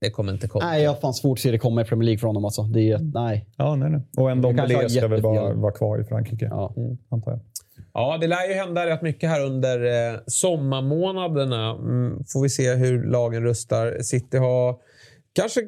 [0.00, 0.64] Det kommer inte komma.
[0.64, 2.44] nej, jag har fan svårt att se det komma i Premier League för honom.
[2.44, 2.62] Alltså.
[2.62, 3.46] Det är, nej.
[3.56, 4.00] Ja, nej, nej.
[4.16, 6.74] Och en Dombele ska väl bara vara kvar i Frankrike, Ja.
[7.08, 7.40] antar jag.
[7.94, 11.70] Ja, det lär ju hända rätt mycket här under eh, sommarmånaderna.
[11.70, 13.98] Mm, får vi se hur lagen rustar.
[14.02, 14.76] City har
[15.32, 15.60] kanske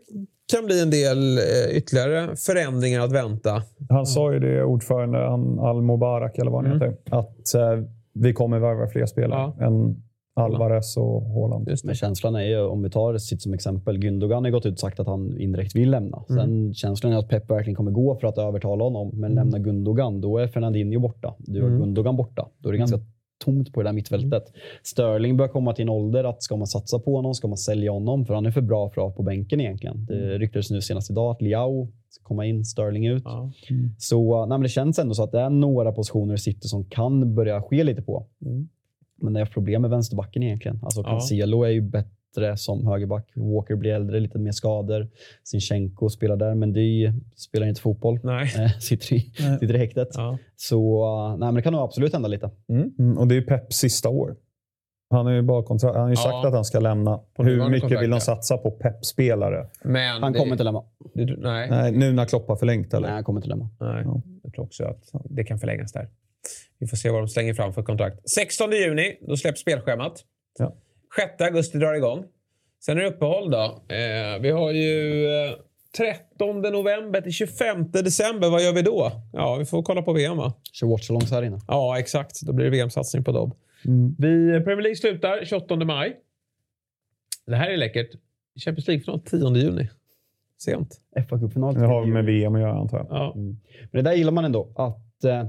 [0.53, 3.63] kan bli en del eh, ytterligare förändringar att vänta.
[3.89, 5.27] Han sa ju det, ordförande
[5.63, 6.91] Al-Mubarak, eller vad han Mm.
[6.91, 10.03] heter, att eh, vi kommer värva fler spelare än
[10.35, 11.69] Alvarez och Haaland.
[11.69, 14.73] Just Men känslan är ju, om vi tar sitt som exempel, Gündogan har gått ut
[14.73, 16.25] och sagt att han indirekt vill lämna.
[16.31, 16.41] Mm.
[16.41, 19.11] Sen känslan är att Pep verkligen kommer gå för att övertala honom.
[19.15, 21.35] Men lämna Gündogan, då är Fernandinho borta.
[21.39, 21.83] Du har Mm.
[21.83, 22.49] Gündogan borta.
[22.59, 22.99] Då är det ganska
[23.45, 24.45] tomt på det där mittfältet.
[24.83, 27.93] Sterling börjar komma till en ålder att ska man satsa på honom, ska man sälja
[27.93, 28.27] honom?
[28.27, 30.07] För han är för bra för att ha på bänken egentligen.
[30.07, 33.23] Det ryktades nu senast idag att Liao ska komma in, Sterling ut.
[33.25, 33.51] Ja.
[33.99, 37.35] Så nej, det känns ändå så att det är några positioner i City som kan
[37.35, 38.27] börja ske lite på.
[38.45, 38.69] Mm.
[39.23, 40.81] Men det är problem med vänsterbacken egentligen.
[40.83, 41.11] Alltså Ja.
[41.11, 43.33] Cancelo är ju bättre som högerback.
[43.35, 45.09] Walker blir äldre, lite mer skador.
[45.45, 48.21] Sinchenko spelar där, men det spelar inte fotboll.
[48.23, 48.53] Nej.
[48.59, 49.59] Eh, sitter, i, Nej.
[49.59, 50.09] sitter i häktet.
[50.15, 50.39] Ja.
[50.57, 52.51] Så uh, nej, men det kan nog absolut hända lite.
[52.99, 54.37] Mm, och det är ju Peps sista år.
[55.11, 56.23] Han har ju, bara kontrakt, han har ju Ja.
[56.23, 57.19] sagt att han ska lämna.
[57.37, 58.21] På Hur mycket kontrakt, vill de ja.
[58.21, 59.67] satsa på Pep-spelare?
[59.85, 60.83] Men Han det, kommer inte lämna.
[61.15, 61.71] det, nej.
[61.71, 63.07] Nej, nu när Klopp har förlängt, eller?
[63.07, 63.69] Nej, han kommer inte lämna.
[63.81, 64.23] Nej, Ja.
[64.43, 66.09] jag tror också att det kan förlängas där.
[66.83, 68.31] Vi får se vad de slänger fram för kontrakt.
[68.31, 70.25] 16 juni, då släpps spelschemat.
[70.59, 70.77] Ja.
[71.17, 72.25] 6 augusti drar igång.
[72.85, 73.65] Sen är det uppehåll då.
[73.89, 75.55] Eh, vi har ju eh,
[75.97, 78.51] 13 november till 25 december.
[78.51, 79.13] Vad gör vi då?
[79.33, 80.53] Ja, vi får kolla på VM va?
[80.73, 81.61] Kör watchalongs här inne.
[81.69, 82.41] Ja, exakt.
[82.43, 83.57] Då blir det VM-satsning på Dobb.
[83.85, 84.17] Mm.
[84.19, 86.17] Vi, Premier League slutar 28 maj.
[87.47, 88.11] Det här är läckert.
[88.65, 89.89] Champions League-final 10 juni.
[90.65, 91.01] Sent.
[91.29, 91.75] fa Cup-final.
[91.75, 93.07] Det har med VM att göra, antar jag.
[93.11, 93.33] Ja.
[93.35, 93.59] Men
[93.91, 94.73] det där gillar man ändå.
[94.77, 95.45] Att eh,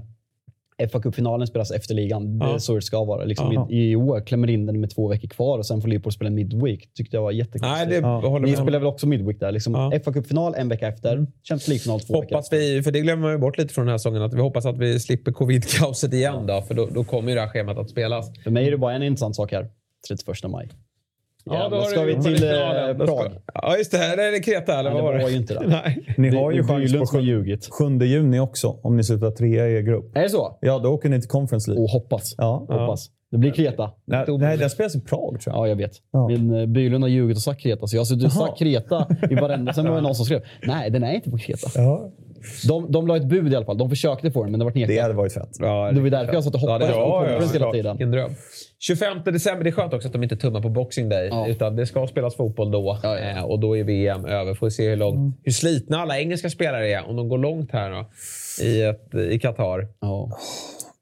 [0.92, 2.40] fa Cup-finalen spelas efter ligan.
[2.40, 2.60] Det är Ja.
[2.60, 3.24] så det ska vara.
[3.26, 6.12] Liksom i, I år klämmer in den med två veckor kvar och sen får Liverpool
[6.14, 6.90] spela midweek.
[6.94, 7.90] tyckte jag var jättekonstigt.
[7.90, 8.40] Nej, det Ja.
[8.40, 9.52] Ni spelar väl också midweek där?
[9.52, 9.92] Liksom Ja.
[10.06, 11.14] fa Cup-final en vecka efter.
[11.14, 11.26] Mm.
[11.44, 13.92] Champions League-final två veckor Hoppas vi, för det glömmer man ju bort lite från den
[13.92, 17.30] här säsongen, att vi hoppas att vi slipper covid-kaoset igen då, för då, då kommer
[17.30, 18.32] ju det här schemat att spelas.
[18.44, 19.68] För mig är det bara en intressant sak här.
[20.08, 20.70] 31 maj.
[21.52, 22.50] Jävlar, har ska du- vi till eh,
[22.98, 23.32] Då Prag?
[23.54, 23.98] Ja, just det.
[23.98, 25.32] Här är det Kreta, eller vad det var var det?
[25.32, 25.68] ju inte det.
[25.68, 26.06] Nej.
[26.18, 27.70] Ni har ju Det chans på Bylund som har 7, ljugit.
[27.72, 30.18] 7 juni också, om ni slutar trea i er grupp.
[30.18, 30.58] Är det så?
[30.62, 31.84] Ja, då åker ni till Conference League.
[31.84, 32.36] Och hoppas.
[32.38, 32.66] Ja.
[32.70, 33.10] hoppas.
[33.32, 33.92] Det blir Kreta.
[34.06, 35.64] Nej, nej, den spelas i Prag, tror jag.
[35.64, 35.92] Ja, jag vet.
[36.12, 36.28] Ja.
[36.28, 39.08] Min eh, Bylund har ljugit och sagt Kreta, så jag har suttit och sagt Kreta
[39.30, 39.74] i varenda...
[39.74, 41.70] Sen var det någon som skrev nej, den är inte på Kreta.
[41.76, 42.12] Ja.
[42.68, 43.78] De, de la ett bud i alla fall.
[43.78, 45.02] De försökte få den, men det var Det nekat.
[45.02, 45.50] hade varit fett.
[45.60, 47.72] Ja, Det var därför jag satt och Ja, hoppades det- på ja, ja, conference hela
[47.72, 47.98] tiden.
[47.98, 48.32] Vilken dröm.
[48.88, 51.28] 25 december, det är skönt också att de inte tummar på Boxing Day.
[51.28, 51.48] Ja.
[51.48, 53.00] Utan det ska spelas fotboll då.
[53.04, 53.30] Ja, ja.
[53.30, 54.54] Eh, och då är VM över.
[54.54, 57.10] Får vi se hur, långt, hur slitna alla engelska spelare är.
[57.10, 58.06] Om de går långt här då,
[58.64, 59.88] i, ett, i Qatar.
[60.00, 60.32] Ja.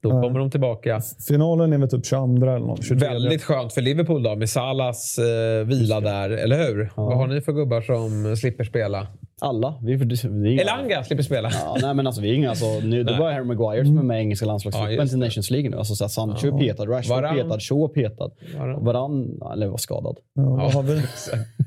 [0.04, 1.02] Då kommer de tillbaka.
[1.28, 2.86] Finalen är väl typ 22 eller något.
[2.86, 3.10] 23.
[3.10, 6.92] Väldigt skönt för Liverpool då, med Salas eh, vila där, eller hur?
[6.96, 9.08] Vad har ni för gubbar som slipper spela?
[9.42, 9.80] Alla.
[9.84, 11.50] Vi, vi, Elanga slipper spela.
[11.54, 14.04] Ja, nej, men alltså, vi är inga, alltså, nu, det var Harry Maguire som är
[14.04, 15.78] med i engelska landslagstruppen Ja, just till Nations League nu.
[15.78, 18.32] Alltså, så här, Sancho är petad, Rashford är petad, Shaw är petad.
[18.58, 18.84] Varann.
[18.86, 20.18] Varann, eller var skadad.
[20.34, 21.02] Ja, har vi?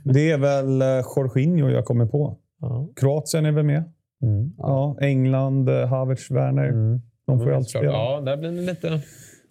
[0.13, 2.39] Det är väl eh, Jorginho jag kommer på.
[2.61, 2.89] Ja.
[2.97, 3.85] Kroatien är väl med?
[4.23, 4.53] Mm.
[4.59, 7.01] Ja, England, eh, Havertz, Werner.
[7.27, 7.83] De får ju alltid Klart.
[7.83, 7.93] spela.
[7.99, 9.01] Ja, där blir det lite...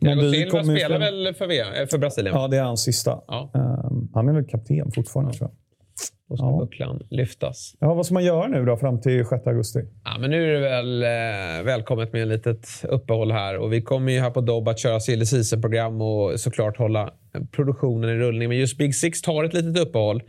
[0.01, 2.35] Thiago vi Silva spelar väl för, v- för Brasilien?
[2.35, 3.19] Ja, det är hans sista.
[3.27, 3.51] Ja.
[3.55, 5.57] Ehm, han är väl kapten fortfarande, tror jag.
[6.29, 6.57] Då ska Ja.
[6.59, 7.75] bucklan lyftas.
[7.79, 9.79] Ja, vad ska man göra nu då fram till 6 augusti?
[10.05, 13.57] Ja, men nu är det väl eh, välkommet med ett litet uppehåll här.
[13.57, 17.13] Och vi kommer ju här på Dobb att köra silly season-program och såklart hålla
[17.51, 18.49] produktionen i rullning.
[18.49, 20.23] Men just Big Six tar ett litet uppehåll.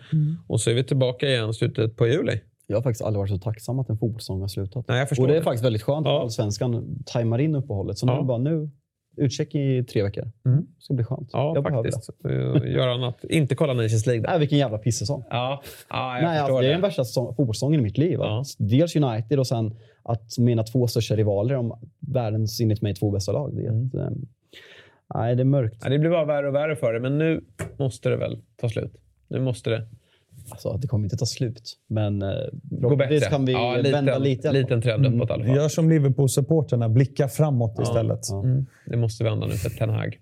[0.46, 2.40] Och så är vi tillbaka igen slutet på juli.
[2.66, 4.84] Jag har faktiskt aldrig varit så tacksam att en fotbollssäsong har slutat.
[4.88, 5.44] Nej, jag förstår och det är det.
[5.44, 6.16] faktiskt väldigt skönt Ja.
[6.16, 7.98] att Allsvenskan tajmar in uppehållet.
[7.98, 8.22] Så nu Ja.
[8.22, 8.70] bara nu,
[9.16, 10.30] utcheck i tre veckor.
[10.46, 10.58] Mm.
[10.60, 11.30] Det ska bli skönt.
[11.32, 12.10] Ja, jag faktiskt.
[12.26, 13.24] Uh, Göra annat.
[13.24, 14.28] Inte kolla Nations League där.
[14.30, 15.24] Nej, vilken jävla pissäsong.
[15.30, 18.18] Ja, ja jag Nej, förstår alltså, det är den värsta säsong- fotbollssäsongen i mitt liv.
[18.18, 18.44] Ja.
[18.58, 23.32] Dels United och sen att mina två största rivaler om världens, enligt mig, två bästa
[23.32, 23.56] lag.
[23.56, 23.86] Det är, Mm.
[23.86, 24.08] ett, eh,
[25.14, 25.80] nej, det är mörkt.
[25.84, 27.44] Ja, det blir bara värre och värre för det, men nu
[27.76, 28.92] måste det väl ta slut.
[29.28, 29.86] Nu måste det
[30.50, 31.76] Alltså, det kommer inte ta slut.
[31.88, 33.20] Men eh, gå bättre.
[33.20, 34.48] förhoppningsvis kan vi ja, vända liten, lite.
[34.48, 34.62] alla fall.
[34.62, 35.56] liten trend uppåt i alla fall.
[35.56, 38.20] Gör som Liverpool-supporterna, blicka framåt istället.
[38.30, 38.42] Ja.
[38.44, 40.18] Mm, det måste vända nu för Ten Hag.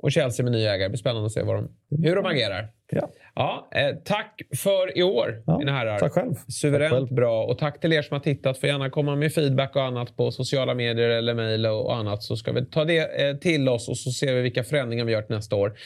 [0.00, 0.84] Och Chelsea med nya ägare.
[0.84, 1.68] Det blir spännande att se vad de,
[2.08, 2.68] hur de agerar.
[2.90, 3.08] Ja.
[3.34, 5.98] Ja, eh, tack för i år, Ja, mina herrar.
[5.98, 6.34] Tack själv.
[6.48, 7.14] Suveränt Tack själv.
[7.14, 7.44] bra.
[7.44, 8.58] Och tack till er som har tittat.
[8.58, 12.22] Får gärna komma med feedback och annat på sociala medier eller mejl och annat.
[12.22, 15.12] Så ska vi ta det eh, till oss och så ser vi vilka förändringar vi
[15.12, 15.76] gör till nästa år.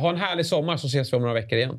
[0.00, 1.78] Ha en härlig sommar så ses vi om några veckor igen.